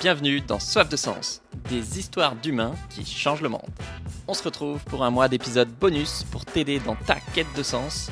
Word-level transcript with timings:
Bienvenue 0.00 0.40
dans 0.40 0.60
Soif 0.60 0.88
de 0.88 0.96
Sens, 0.96 1.42
des 1.68 1.98
histoires 1.98 2.36
d'humains 2.36 2.76
qui 2.88 3.04
changent 3.04 3.42
le 3.42 3.48
monde. 3.48 3.68
On 4.28 4.34
se 4.34 4.44
retrouve 4.44 4.78
pour 4.84 5.02
un 5.02 5.10
mois 5.10 5.26
d'épisodes 5.26 5.68
bonus 5.68 6.22
pour 6.30 6.44
t'aider 6.44 6.78
dans 6.78 6.94
ta 6.94 7.16
quête 7.34 7.52
de 7.56 7.64
sens. 7.64 8.08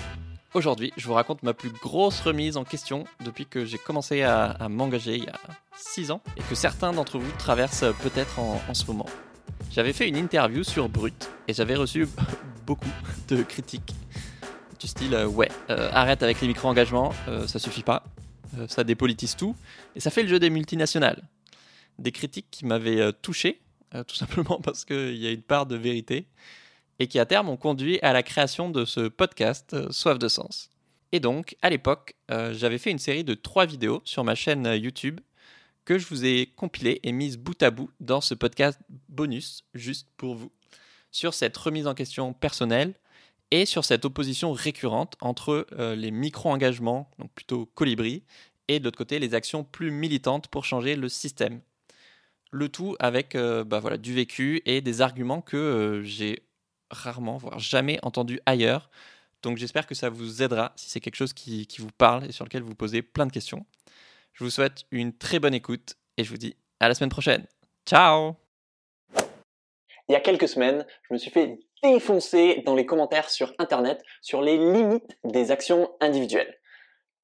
Aujourd'hui, 0.53 0.93
je 0.97 1.07
vous 1.07 1.13
raconte 1.13 1.45
ma 1.45 1.55
plus 1.55 1.71
grosse 1.71 2.21
remise 2.23 2.57
en 2.57 2.65
question 2.65 3.05
depuis 3.25 3.47
que 3.47 3.65
j'ai 3.65 3.79
commencé 3.79 4.23
à, 4.23 4.67
m'engager 4.69 5.15
il 5.15 5.25
y 5.25 5.29
a 5.29 5.39
6 5.77 6.11
ans 6.11 6.21
et 6.37 6.43
que 6.43 6.57
certains 6.57 6.93
d'entre 6.93 7.21
vous 7.21 7.31
traversent 7.39 7.85
peut-être 8.03 8.41
en, 8.41 8.75
ce 8.75 8.85
moment. 8.87 9.07
J'avais 9.71 9.93
fait 9.93 10.09
une 10.09 10.17
interview 10.17 10.65
sur 10.65 10.89
Brut 10.89 11.31
et 11.47 11.55
j'avais 11.55 11.77
reçu 11.77 12.09
beaucoup 12.67 12.91
de 13.29 13.45
critiques 13.45 13.95
du 14.81 14.89
style 14.89 15.15
euh, 15.15 15.27
ouais, 15.27 15.53
euh, 15.71 15.89
arrête 15.93 16.25
avec 16.25 16.41
les 16.41 16.49
micro-engagements, 16.49 17.13
euh, 17.29 17.47
ça 17.47 17.61
suffit 17.61 17.85
pas, 17.85 18.03
ça 18.67 18.83
dépolitise 18.83 19.37
tout 19.37 19.55
et 19.95 20.01
ça 20.01 20.11
fait 20.11 20.25
le 20.25 20.29
jeu 20.29 20.41
des 20.41 20.51
multinationales 20.51 21.23
des 21.99 22.13
critiques 22.13 22.49
qui 22.51 22.65
m'avaient 22.65 23.01
euh, 23.01 23.13
touché, 23.13 23.61
euh, 23.95 24.05
tout 24.05 24.17
simplement 24.17 24.61
parce 24.61 24.85
qu'il 24.85 25.17
y 25.17 25.27
a 25.27 25.31
une 25.31 25.43
part 25.43 25.67
de 25.67 25.77
vérité, 25.77 26.27
et 26.99 27.09
qui 27.09 27.19
à 27.19 27.27
terme 27.27 27.49
ont 27.49 27.57
conduit 27.57 27.99
à 28.01 28.13
la 28.13 28.23
création 28.23 28.71
de 28.71 28.85
ce 28.85 29.09
podcast 29.09 29.75
euh, 29.75 29.91
Soif 29.91 30.19
de 30.19 30.29
Sens. 30.29 30.71
Et 31.13 31.21
donc, 31.21 31.57
à 31.63 31.71
l'époque, 31.71 32.17
j'avais 32.29 32.79
fait 32.79 32.91
une 32.91 32.99
série 32.99 33.23
de 33.23 33.35
trois 33.35 33.65
vidéos 33.65 34.03
sur 34.05 34.25
ma 34.25 34.35
chaîne 34.35 34.67
YouTube 34.75 35.21
que 35.85 35.99
je 35.99 36.07
vous 36.09 36.25
ai 36.25 36.47
compilées 36.57 36.99
et 37.05 37.13
mises 37.13 37.39
bout 37.39 37.63
à 37.63 37.71
bout 37.71 37.91
dans 38.01 38.21
ce 38.21 38.35
podcast 38.35 38.81
bonus, 39.09 39.65
juste 39.73 40.09
pour 40.17 40.35
vous, 40.35 40.51
sur 41.13 41.33
cette 41.33 41.57
remise 41.57 41.87
en 41.87 41.95
question 41.95 42.33
personnelle 42.33 42.93
et 43.53 43.67
sur 43.67 43.85
cette 43.85 44.05
opposition 44.05 44.53
récurrente 44.53 45.15
entre 45.21 45.65
les 45.95 46.11
micro-engagements, 46.11 47.09
donc 47.21 47.31
plutôt 47.33 47.67
colibri, 47.77 48.25
et 48.67 48.81
de 48.81 48.85
l'autre 48.85 48.99
côté 48.99 49.21
les 49.21 49.33
actions 49.33 49.63
plus 49.63 49.93
militantes 49.93 50.49
pour 50.49 50.65
changer 50.65 50.97
le 50.97 51.09
système 51.09 51.61
le 52.51 52.69
tout 52.69 52.97
avec 52.99 53.35
euh, 53.35 53.65
bah 53.65 53.81
du 53.97 54.15
vécu 54.15 54.63
et 54.65 54.81
des 54.81 55.01
arguments 55.01 55.41
que 55.41 55.57
euh, 55.57 56.03
j'ai 56.03 56.43
rarement, 56.91 57.37
voire 57.37 57.59
jamais 57.59 57.99
entendu 58.03 58.41
ailleurs. 58.47 58.91
Donc 59.43 59.59
j'espère 59.59 59.87
que 59.87 59.95
ça 59.95 60.09
vous 60.09 60.43
aidera 60.43 60.73
si 60.77 60.91
c'est 60.91 61.01
quelque 61.01 61.17
chose 61.17 61.33
qui, 61.33 61.67
qui, 61.67 61.81
vous 61.81 61.91
parle 61.99 62.25
et 62.25 62.33
sur 62.33 62.45
lequel 62.45 62.63
vous 62.63 62.75
posez 62.75 63.03
plein 63.03 63.27
de 63.27 63.33
questions. 63.33 63.67
Je 64.33 64.45
vous 64.45 64.51
souhaite 64.51 64.85
une 64.91 65.17
très 65.17 65.39
bonne 65.39 65.55
écoute 65.55 65.97
et 66.17 66.25
je 66.25 66.31
vous 66.31 66.37
dis 66.37 66.57
à 66.81 66.89
la 66.89 66.95
semaine 66.95 67.11
prochaine. 67.11 67.47
Ciao 67.87 68.37
Il 70.09 70.13
y 70.13 70.15
a 70.15 70.21
quelques 70.21 70.49
semaines, 70.49 70.87
je 71.09 71.15
me 71.15 71.19
suis 71.19 71.31
fait 71.31 71.59
défoncer 71.83 72.63
dans 72.65 72.75
les 72.75 72.87
commentaires 72.87 73.31
sur 73.31 73.53
Internet 73.59 74.03
sur 74.23 74.43
les 74.43 74.57
limites 74.57 75.19
des 75.25 75.51
actions 75.51 75.91
individuelles. 76.01 76.59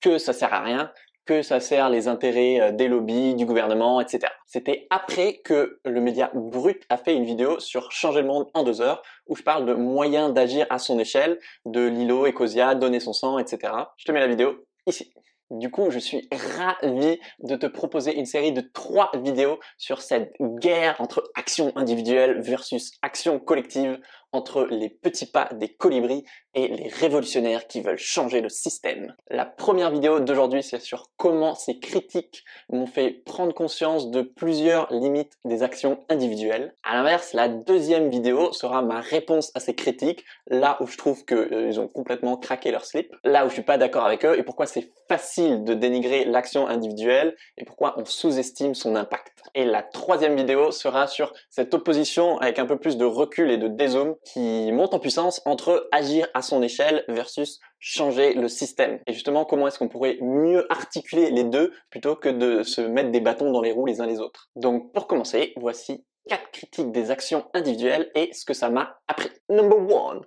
Que 0.00 0.18
ça 0.18 0.32
sert 0.32 0.52
à 0.52 0.62
rien, 0.62 0.92
ça 1.40 1.60
sert 1.60 1.88
les 1.88 2.08
intérêts 2.08 2.60
euh, 2.60 2.72
des 2.72 2.88
lobbies, 2.88 3.34
du 3.34 3.46
gouvernement, 3.46 4.00
etc. 4.00 4.30
C'était 4.44 4.86
après 4.90 5.40
que 5.44 5.80
le 5.86 6.00
média 6.02 6.30
Brut 6.34 6.82
a 6.90 6.98
fait 6.98 7.14
une 7.14 7.24
vidéo 7.24 7.58
sur 7.60 7.90
changer 7.90 8.20
le 8.20 8.28
monde 8.28 8.48
en 8.52 8.64
deux 8.64 8.82
heures, 8.82 9.02
où 9.26 9.36
je 9.36 9.42
parle 9.42 9.64
de 9.64 9.72
moyens 9.72 10.34
d'agir 10.34 10.66
à 10.68 10.78
son 10.78 10.98
échelle, 10.98 11.38
de 11.64 11.86
Lilo, 11.86 12.26
Ecosia, 12.26 12.74
donner 12.74 13.00
son 13.00 13.14
sang, 13.14 13.38
etc. 13.38 13.72
Je 13.96 14.04
te 14.04 14.12
mets 14.12 14.20
la 14.20 14.26
vidéo 14.26 14.66
ici. 14.86 15.12
Du 15.52 15.70
coup, 15.70 15.90
je 15.90 15.98
suis 15.98 16.28
ravi 16.32 17.20
de 17.40 17.56
te 17.56 17.66
proposer 17.66 18.18
une 18.18 18.24
série 18.24 18.52
de 18.52 18.62
trois 18.62 19.10
vidéos 19.22 19.60
sur 19.76 20.00
cette 20.00 20.32
guerre 20.40 20.96
entre 20.98 21.30
action 21.34 21.72
individuelle 21.76 22.40
versus 22.40 22.92
action 23.02 23.38
collective 23.38 24.00
entre 24.32 24.66
les 24.70 24.88
petits 24.88 25.26
pas 25.26 25.48
des 25.52 25.68
colibris 25.68 26.24
et 26.54 26.68
les 26.68 26.88
révolutionnaires 26.88 27.66
qui 27.66 27.80
veulent 27.80 27.98
changer 27.98 28.40
le 28.40 28.48
système. 28.48 29.14
La 29.30 29.46
première 29.46 29.90
vidéo 29.90 30.20
d'aujourd'hui, 30.20 30.62
c'est 30.62 30.80
sur 30.80 31.10
comment 31.16 31.54
ces 31.54 31.78
critiques 31.78 32.44
m'ont 32.70 32.86
fait 32.86 33.10
prendre 33.10 33.54
conscience 33.54 34.10
de 34.10 34.22
plusieurs 34.22 34.92
limites 34.92 35.32
des 35.44 35.62
actions 35.62 36.04
individuelles. 36.08 36.74
À 36.82 36.94
l'inverse, 36.94 37.32
la 37.32 37.48
deuxième 37.48 38.10
vidéo 38.10 38.52
sera 38.52 38.82
ma 38.82 39.00
réponse 39.00 39.50
à 39.54 39.60
ces 39.60 39.74
critiques, 39.74 40.24
là 40.48 40.76
où 40.80 40.86
je 40.86 40.98
trouve 40.98 41.24
qu'ils 41.24 41.36
euh, 41.36 41.78
ont 41.78 41.88
complètement 41.88 42.36
craqué 42.36 42.70
leur 42.70 42.84
slip, 42.84 43.14
là 43.24 43.46
où 43.46 43.48
je 43.48 43.54
suis 43.54 43.62
pas 43.62 43.78
d'accord 43.78 44.04
avec 44.04 44.24
eux 44.24 44.38
et 44.38 44.42
pourquoi 44.42 44.66
c'est 44.66 44.90
facile 45.08 45.64
de 45.64 45.74
dénigrer 45.74 46.24
l'action 46.24 46.66
individuelle 46.66 47.36
et 47.58 47.64
pourquoi 47.64 47.94
on 47.98 48.04
sous-estime 48.04 48.74
son 48.74 48.96
impact. 48.96 49.42
Et 49.54 49.64
la 49.64 49.82
troisième 49.82 50.36
vidéo 50.36 50.70
sera 50.70 51.06
sur 51.06 51.32
cette 51.50 51.74
opposition 51.74 52.38
avec 52.38 52.58
un 52.58 52.66
peu 52.66 52.78
plus 52.78 52.96
de 52.96 53.04
recul 53.04 53.50
et 53.50 53.58
de 53.58 53.68
dézoom 53.68 54.16
qui 54.24 54.70
monte 54.72 54.94
en 54.94 54.98
puissance 54.98 55.42
entre 55.44 55.88
agir 55.92 56.28
à 56.34 56.42
son 56.42 56.62
échelle 56.62 57.04
versus 57.08 57.60
changer 57.78 58.34
le 58.34 58.48
système. 58.48 59.00
Et 59.06 59.12
justement, 59.12 59.44
comment 59.44 59.66
est-ce 59.66 59.78
qu'on 59.78 59.88
pourrait 59.88 60.18
mieux 60.20 60.70
articuler 60.70 61.30
les 61.30 61.44
deux 61.44 61.72
plutôt 61.90 62.14
que 62.14 62.28
de 62.28 62.62
se 62.62 62.80
mettre 62.80 63.10
des 63.10 63.20
bâtons 63.20 63.50
dans 63.50 63.60
les 63.60 63.72
roues 63.72 63.86
les 63.86 64.00
uns 64.00 64.06
les 64.06 64.20
autres? 64.20 64.50
Donc 64.54 64.92
pour 64.92 65.06
commencer, 65.06 65.52
voici 65.56 66.04
quatre 66.28 66.50
critiques 66.52 66.92
des 66.92 67.10
actions 67.10 67.48
individuelles 67.54 68.10
et 68.14 68.32
ce 68.32 68.44
que 68.44 68.54
ça 68.54 68.70
m'a 68.70 69.00
appris. 69.08 69.30
Number 69.48 69.78
one, 69.78 70.20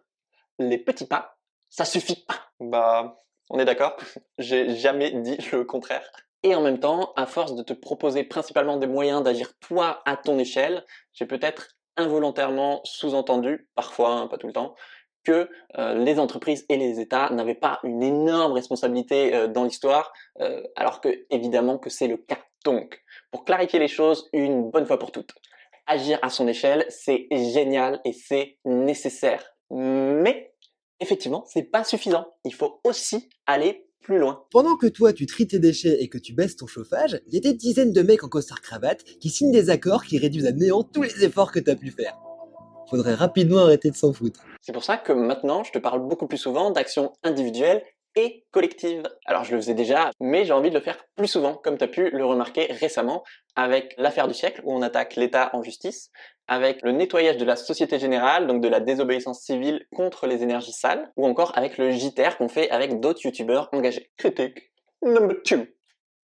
les 0.59 0.77
petits 0.77 1.07
pas, 1.07 1.37
ça 1.69 1.85
suffit 1.85 2.25
pas. 2.25 2.41
Bah, 2.59 3.21
on 3.49 3.59
est 3.59 3.65
d'accord 3.65 3.95
J'ai 4.37 4.75
jamais 4.75 5.11
dit 5.11 5.37
le 5.51 5.63
contraire. 5.63 6.09
Et 6.43 6.53
en 6.53 6.61
même 6.61 6.79
temps, 6.79 7.13
à 7.15 7.25
force 7.25 7.55
de 7.55 7.63
te 7.63 7.73
proposer 7.73 8.23
principalement 8.23 8.77
des 8.77 8.85
moyens 8.85 9.23
d'agir 9.23 9.57
toi 9.59 10.01
à 10.05 10.15
ton 10.15 10.37
échelle, 10.37 10.85
j'ai 11.11 11.25
peut-être 11.25 11.74
involontairement 11.97 12.81
sous-entendu, 12.83 13.67
parfois, 13.75 14.11
hein, 14.11 14.27
pas 14.27 14.37
tout 14.37 14.47
le 14.47 14.53
temps, 14.53 14.75
que 15.25 15.49
euh, 15.77 15.95
les 15.95 16.19
entreprises 16.19 16.65
et 16.69 16.77
les 16.77 16.99
États 16.99 17.29
n'avaient 17.31 17.55
pas 17.55 17.79
une 17.83 18.03
énorme 18.03 18.53
responsabilité 18.53 19.33
euh, 19.33 19.47
dans 19.47 19.63
l'histoire, 19.63 20.13
euh, 20.39 20.63
alors 20.75 21.01
que 21.01 21.25
évidemment 21.29 21.77
que 21.77 21.89
c'est 21.89 22.07
le 22.07 22.17
cas. 22.17 22.39
Donc, 22.63 23.03
pour 23.31 23.43
clarifier 23.43 23.79
les 23.79 23.87
choses 23.87 24.29
une 24.31 24.69
bonne 24.69 24.85
fois 24.85 24.99
pour 24.99 25.11
toutes, 25.11 25.33
agir 25.87 26.19
à 26.21 26.29
son 26.29 26.47
échelle, 26.47 26.85
c'est 26.89 27.27
génial 27.31 27.99
et 28.05 28.13
c'est 28.13 28.57
nécessaire. 28.65 29.55
Mais 29.69 30.53
effectivement, 30.99 31.43
c'est 31.47 31.63
pas 31.63 31.83
suffisant. 31.83 32.25
Il 32.43 32.53
faut 32.53 32.79
aussi 32.83 33.29
aller 33.45 33.84
plus 34.05 34.19
loin. 34.19 34.43
Pendant 34.51 34.77
que 34.77 34.87
toi 34.87 35.11
tu 35.13 35.25
tries 35.25 35.47
tes 35.47 35.59
déchets 35.59 36.01
et 36.01 36.07
que 36.07 36.17
tu 36.17 36.33
baisses 36.33 36.55
ton 36.55 36.67
chauffage, 36.67 37.19
il 37.27 37.33
y 37.33 37.37
a 37.37 37.39
des 37.39 37.53
dizaines 37.53 37.91
de 37.91 38.01
mecs 38.01 38.23
en 38.23 38.29
costard 38.29 38.61
cravate 38.61 39.03
qui 39.03 39.29
signent 39.29 39.51
des 39.51 39.69
accords 39.69 40.05
qui 40.05 40.19
réduisent 40.19 40.45
à 40.45 40.51
néant 40.51 40.83
tous 40.83 41.01
les 41.01 41.23
efforts 41.23 41.51
que 41.51 41.59
tu 41.59 41.71
as 41.71 41.75
pu 41.75 41.89
faire. 41.89 42.15
Faudrait 42.87 43.15
rapidement 43.15 43.61
arrêter 43.63 43.89
de 43.89 43.95
s'en 43.95 44.13
foutre. 44.13 44.41
C'est 44.61 44.71
pour 44.71 44.83
ça 44.83 44.97
que 44.97 45.11
maintenant 45.11 45.63
je 45.63 45.71
te 45.71 45.79
parle 45.79 46.07
beaucoup 46.07 46.27
plus 46.27 46.37
souvent 46.37 46.69
d'actions 46.69 47.13
individuelles 47.23 47.83
et 48.15 48.45
collective. 48.51 49.03
Alors 49.25 49.43
je 49.43 49.53
le 49.55 49.61
faisais 49.61 49.73
déjà, 49.73 50.11
mais 50.19 50.45
j'ai 50.45 50.53
envie 50.53 50.69
de 50.69 50.75
le 50.75 50.83
faire 50.83 50.97
plus 51.15 51.27
souvent, 51.27 51.55
comme 51.55 51.77
tu 51.77 51.83
as 51.83 51.87
pu 51.87 52.09
le 52.09 52.25
remarquer 52.25 52.65
récemment 52.71 53.23
avec 53.55 53.93
l'affaire 53.97 54.27
du 54.27 54.33
siècle, 54.33 54.61
où 54.63 54.73
on 54.73 54.81
attaque 54.81 55.15
l'État 55.15 55.49
en 55.53 55.63
justice, 55.63 56.11
avec 56.47 56.81
le 56.83 56.91
nettoyage 56.91 57.37
de 57.37 57.45
la 57.45 57.55
Société 57.55 57.99
Générale, 57.99 58.47
donc 58.47 58.61
de 58.61 58.67
la 58.67 58.79
désobéissance 58.79 59.41
civile 59.41 59.85
contre 59.95 60.27
les 60.27 60.43
énergies 60.43 60.73
sales, 60.73 61.11
ou 61.17 61.25
encore 61.25 61.57
avec 61.57 61.77
le 61.77 61.91
JTR 61.91 62.37
qu'on 62.37 62.49
fait 62.49 62.69
avec 62.69 62.99
d'autres 62.99 63.25
youtubeurs 63.25 63.69
engagés. 63.71 64.11
Critique 64.17 64.71
number 65.01 65.41
two. 65.43 65.65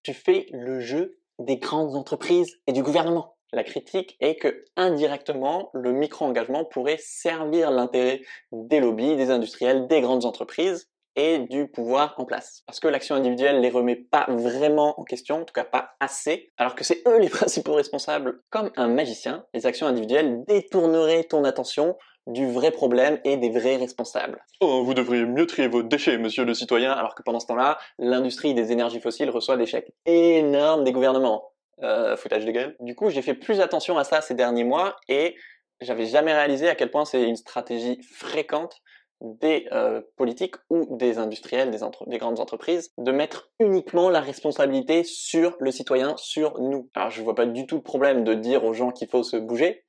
Tu 0.02 0.14
fais 0.14 0.46
le 0.52 0.80
jeu 0.80 1.18
des 1.38 1.56
grandes 1.56 1.94
entreprises 1.94 2.60
et 2.66 2.72
du 2.72 2.82
gouvernement. 2.82 3.36
La 3.52 3.64
critique 3.64 4.16
est 4.20 4.36
que 4.36 4.64
indirectement, 4.76 5.70
le 5.74 5.92
micro-engagement 5.92 6.64
pourrait 6.64 6.98
servir 6.98 7.70
l'intérêt 7.70 8.22
des 8.50 8.80
lobbies, 8.80 9.16
des 9.16 9.30
industriels, 9.30 9.86
des 9.88 10.00
grandes 10.00 10.24
entreprises, 10.24 10.88
et 11.16 11.40
du 11.40 11.68
pouvoir 11.68 12.14
en 12.18 12.24
place. 12.24 12.62
Parce 12.66 12.80
que 12.80 12.88
l'action 12.88 13.14
individuelle 13.14 13.60
les 13.60 13.70
remet 13.70 13.96
pas 13.96 14.26
vraiment 14.28 14.98
en 15.00 15.04
question, 15.04 15.42
en 15.42 15.44
tout 15.44 15.52
cas 15.52 15.64
pas 15.64 15.90
assez, 16.00 16.50
alors 16.56 16.74
que 16.74 16.84
c'est 16.84 17.02
eux 17.06 17.18
les 17.18 17.28
principaux 17.30 17.74
responsables. 17.74 18.40
Comme 18.50 18.70
un 18.76 18.88
magicien, 18.88 19.44
les 19.54 19.66
actions 19.66 19.86
individuelles 19.86 20.44
détourneraient 20.46 21.24
ton 21.24 21.44
attention 21.44 21.96
du 22.26 22.50
vrai 22.50 22.70
problème 22.70 23.18
et 23.24 23.36
des 23.36 23.50
vrais 23.50 23.76
responsables. 23.76 24.44
Oh, 24.60 24.84
vous 24.84 24.94
devriez 24.94 25.24
mieux 25.24 25.46
trier 25.46 25.66
vos 25.66 25.82
déchets, 25.82 26.18
monsieur 26.18 26.44
le 26.44 26.54
citoyen, 26.54 26.92
alors 26.92 27.14
que 27.14 27.22
pendant 27.22 27.40
ce 27.40 27.46
temps-là, 27.46 27.78
l'industrie 27.98 28.54
des 28.54 28.70
énergies 28.70 29.00
fossiles 29.00 29.30
reçoit 29.30 29.56
des 29.56 29.66
chèques 29.66 29.92
énormes 30.06 30.84
des 30.84 30.92
gouvernements. 30.92 31.48
Euh, 31.82 32.16
foutage 32.16 32.44
de 32.44 32.52
gueule. 32.52 32.76
Du 32.78 32.94
coup, 32.94 33.10
j'ai 33.10 33.22
fait 33.22 33.34
plus 33.34 33.60
attention 33.60 33.98
à 33.98 34.04
ça 34.04 34.20
ces 34.20 34.34
derniers 34.34 34.62
mois 34.62 34.94
et 35.08 35.34
j'avais 35.80 36.06
jamais 36.06 36.32
réalisé 36.32 36.68
à 36.68 36.76
quel 36.76 36.92
point 36.92 37.04
c'est 37.04 37.24
une 37.24 37.34
stratégie 37.34 38.00
fréquente 38.02 38.80
des 39.22 39.68
euh, 39.72 40.02
politiques 40.16 40.56
ou 40.68 40.96
des 40.96 41.18
industriels, 41.18 41.70
des, 41.70 41.78
des, 42.06 42.18
grandes 42.18 42.40
entreprises, 42.40 42.92
de 42.98 43.12
mettre 43.12 43.50
uniquement 43.60 44.10
la 44.10 44.20
responsabilité 44.20 45.04
sur 45.04 45.56
le 45.60 45.70
citoyen, 45.70 46.16
sur 46.16 46.60
nous. 46.60 46.90
Alors 46.94 47.10
je 47.10 47.22
vois 47.22 47.34
pas 47.34 47.46
du 47.46 47.66
tout 47.66 47.76
le 47.76 47.82
problème 47.82 48.24
de 48.24 48.34
dire 48.34 48.64
aux 48.64 48.74
gens 48.74 48.90
qu'il 48.90 49.08
faut 49.08 49.22
se 49.22 49.36
bouger, 49.36 49.84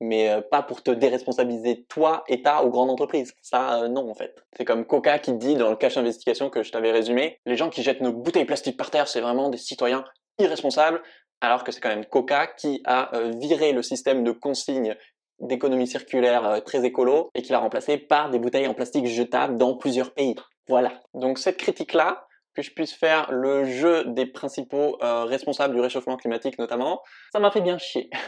mais 0.00 0.30
euh, 0.30 0.40
pas 0.40 0.62
pour 0.62 0.82
te 0.82 0.92
déresponsabiliser 0.92 1.84
toi, 1.88 2.22
État 2.28 2.64
ou 2.64 2.70
grande 2.70 2.90
entreprise. 2.90 3.34
Ça, 3.42 3.82
euh, 3.82 3.88
non 3.88 4.08
en 4.08 4.14
fait. 4.14 4.44
C'est 4.56 4.64
comme 4.64 4.86
Coca 4.86 5.18
qui 5.18 5.32
dit 5.32 5.56
dans 5.56 5.70
le 5.70 5.76
cache 5.76 5.96
investigation 5.96 6.48
que 6.48 6.62
je 6.62 6.70
t'avais 6.70 6.92
résumé, 6.92 7.40
les 7.44 7.56
gens 7.56 7.70
qui 7.70 7.82
jettent 7.82 8.02
nos 8.02 8.12
bouteilles 8.12 8.44
plastiques 8.44 8.76
par 8.76 8.90
terre, 8.90 9.08
c'est 9.08 9.20
vraiment 9.20 9.50
des 9.50 9.58
citoyens 9.58 10.04
irresponsables, 10.38 11.02
alors 11.40 11.64
que 11.64 11.72
c'est 11.72 11.80
quand 11.80 11.88
même 11.88 12.06
Coca 12.06 12.46
qui 12.46 12.82
a 12.84 13.10
viré 13.38 13.72
le 13.72 13.82
système 13.82 14.22
de 14.22 14.30
consignes 14.30 14.96
d'économie 15.40 15.86
circulaire 15.86 16.46
euh, 16.46 16.60
très 16.60 16.84
écolo 16.84 17.30
et 17.34 17.42
qui 17.42 17.52
l'a 17.52 17.58
remplacé 17.58 17.98
par 17.98 18.30
des 18.30 18.38
bouteilles 18.38 18.66
en 18.66 18.74
plastique 18.74 19.06
jetables 19.06 19.56
dans 19.56 19.76
plusieurs 19.76 20.12
pays. 20.12 20.34
Voilà. 20.68 21.00
Donc 21.14 21.38
cette 21.38 21.56
critique-là, 21.56 22.26
que 22.56 22.62
je 22.62 22.72
puisse 22.72 22.94
faire 22.94 23.30
le 23.30 23.64
jeu 23.64 24.04
des 24.06 24.26
principaux 24.26 24.96
euh, 25.02 25.24
responsables 25.24 25.74
du 25.74 25.80
réchauffement 25.80 26.16
climatique 26.16 26.58
notamment, 26.58 27.02
ça 27.32 27.38
m'a 27.38 27.50
fait 27.50 27.60
bien 27.60 27.78
chier. 27.78 28.10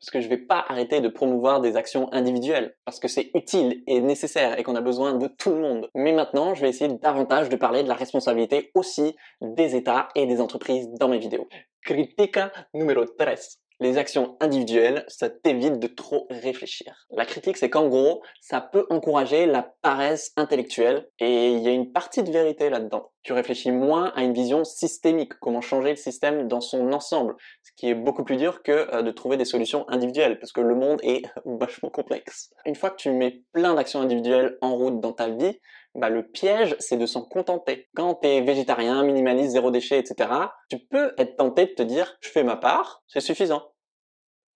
Parce 0.00 0.10
que 0.10 0.20
je 0.20 0.28
vais 0.28 0.38
pas 0.38 0.64
arrêter 0.68 1.00
de 1.00 1.08
promouvoir 1.08 1.60
des 1.60 1.76
actions 1.76 2.08
individuelles, 2.12 2.76
parce 2.84 3.00
que 3.00 3.08
c'est 3.08 3.32
utile 3.34 3.82
et 3.88 4.00
nécessaire 4.00 4.56
et 4.56 4.62
qu'on 4.62 4.76
a 4.76 4.80
besoin 4.80 5.14
de 5.14 5.26
tout 5.26 5.50
le 5.50 5.58
monde. 5.58 5.90
Mais 5.92 6.12
maintenant, 6.12 6.54
je 6.54 6.60
vais 6.60 6.68
essayer 6.68 6.88
davantage 7.02 7.48
de 7.48 7.56
parler 7.56 7.82
de 7.82 7.88
la 7.88 7.96
responsabilité 7.96 8.70
aussi 8.76 9.16
des 9.40 9.74
États 9.74 10.06
et 10.14 10.26
des 10.26 10.40
entreprises 10.40 10.88
dans 11.00 11.08
mes 11.08 11.18
vidéos. 11.18 11.48
Critica 11.82 12.52
numéro 12.74 13.06
13 13.06 13.58
les 13.80 13.96
actions 13.96 14.36
individuelles, 14.40 15.04
ça 15.08 15.30
t'évite 15.30 15.78
de 15.78 15.86
trop 15.86 16.26
réfléchir. 16.30 17.06
La 17.10 17.24
critique, 17.24 17.56
c'est 17.56 17.70
qu'en 17.70 17.88
gros, 17.88 18.22
ça 18.40 18.60
peut 18.60 18.86
encourager 18.90 19.46
la 19.46 19.74
paresse 19.82 20.32
intellectuelle 20.36 21.08
et 21.18 21.52
il 21.52 21.60
y 21.60 21.68
a 21.68 21.72
une 21.72 21.92
partie 21.92 22.22
de 22.22 22.30
vérité 22.30 22.70
là-dedans. 22.70 23.10
Tu 23.22 23.32
réfléchis 23.32 23.70
moins 23.70 24.12
à 24.16 24.22
une 24.22 24.32
vision 24.32 24.64
systémique, 24.64 25.34
comment 25.40 25.60
changer 25.60 25.90
le 25.90 25.96
système 25.96 26.48
dans 26.48 26.60
son 26.60 26.92
ensemble, 26.92 27.36
ce 27.62 27.70
qui 27.76 27.88
est 27.88 27.94
beaucoup 27.94 28.24
plus 28.24 28.36
dur 28.36 28.62
que 28.62 28.72
euh, 28.94 29.02
de 29.02 29.10
trouver 29.10 29.36
des 29.36 29.44
solutions 29.44 29.88
individuelles 29.88 30.38
parce 30.38 30.52
que 30.52 30.60
le 30.60 30.74
monde 30.74 31.00
est 31.02 31.22
vachement 31.44 31.90
complexe. 31.90 32.50
Une 32.64 32.74
fois 32.74 32.90
que 32.90 32.96
tu 32.96 33.10
mets 33.10 33.42
plein 33.52 33.74
d'actions 33.74 34.00
individuelles 34.00 34.56
en 34.60 34.76
route 34.76 35.00
dans 35.00 35.12
ta 35.12 35.28
vie, 35.28 35.60
bah, 35.98 36.08
le 36.08 36.26
piège, 36.26 36.76
c'est 36.78 36.96
de 36.96 37.06
s'en 37.06 37.22
contenter. 37.22 37.88
Quand 37.94 38.14
tu 38.16 38.28
es 38.28 38.40
végétarien, 38.40 39.02
minimaliste, 39.02 39.52
zéro 39.52 39.70
déchet, 39.70 39.98
etc., 39.98 40.30
tu 40.70 40.78
peux 40.78 41.12
être 41.18 41.36
tenté 41.36 41.66
de 41.66 41.72
te 41.72 41.82
dire, 41.82 42.16
je 42.20 42.28
fais 42.28 42.44
ma 42.44 42.56
part, 42.56 43.02
c'est 43.06 43.20
suffisant. 43.20 43.72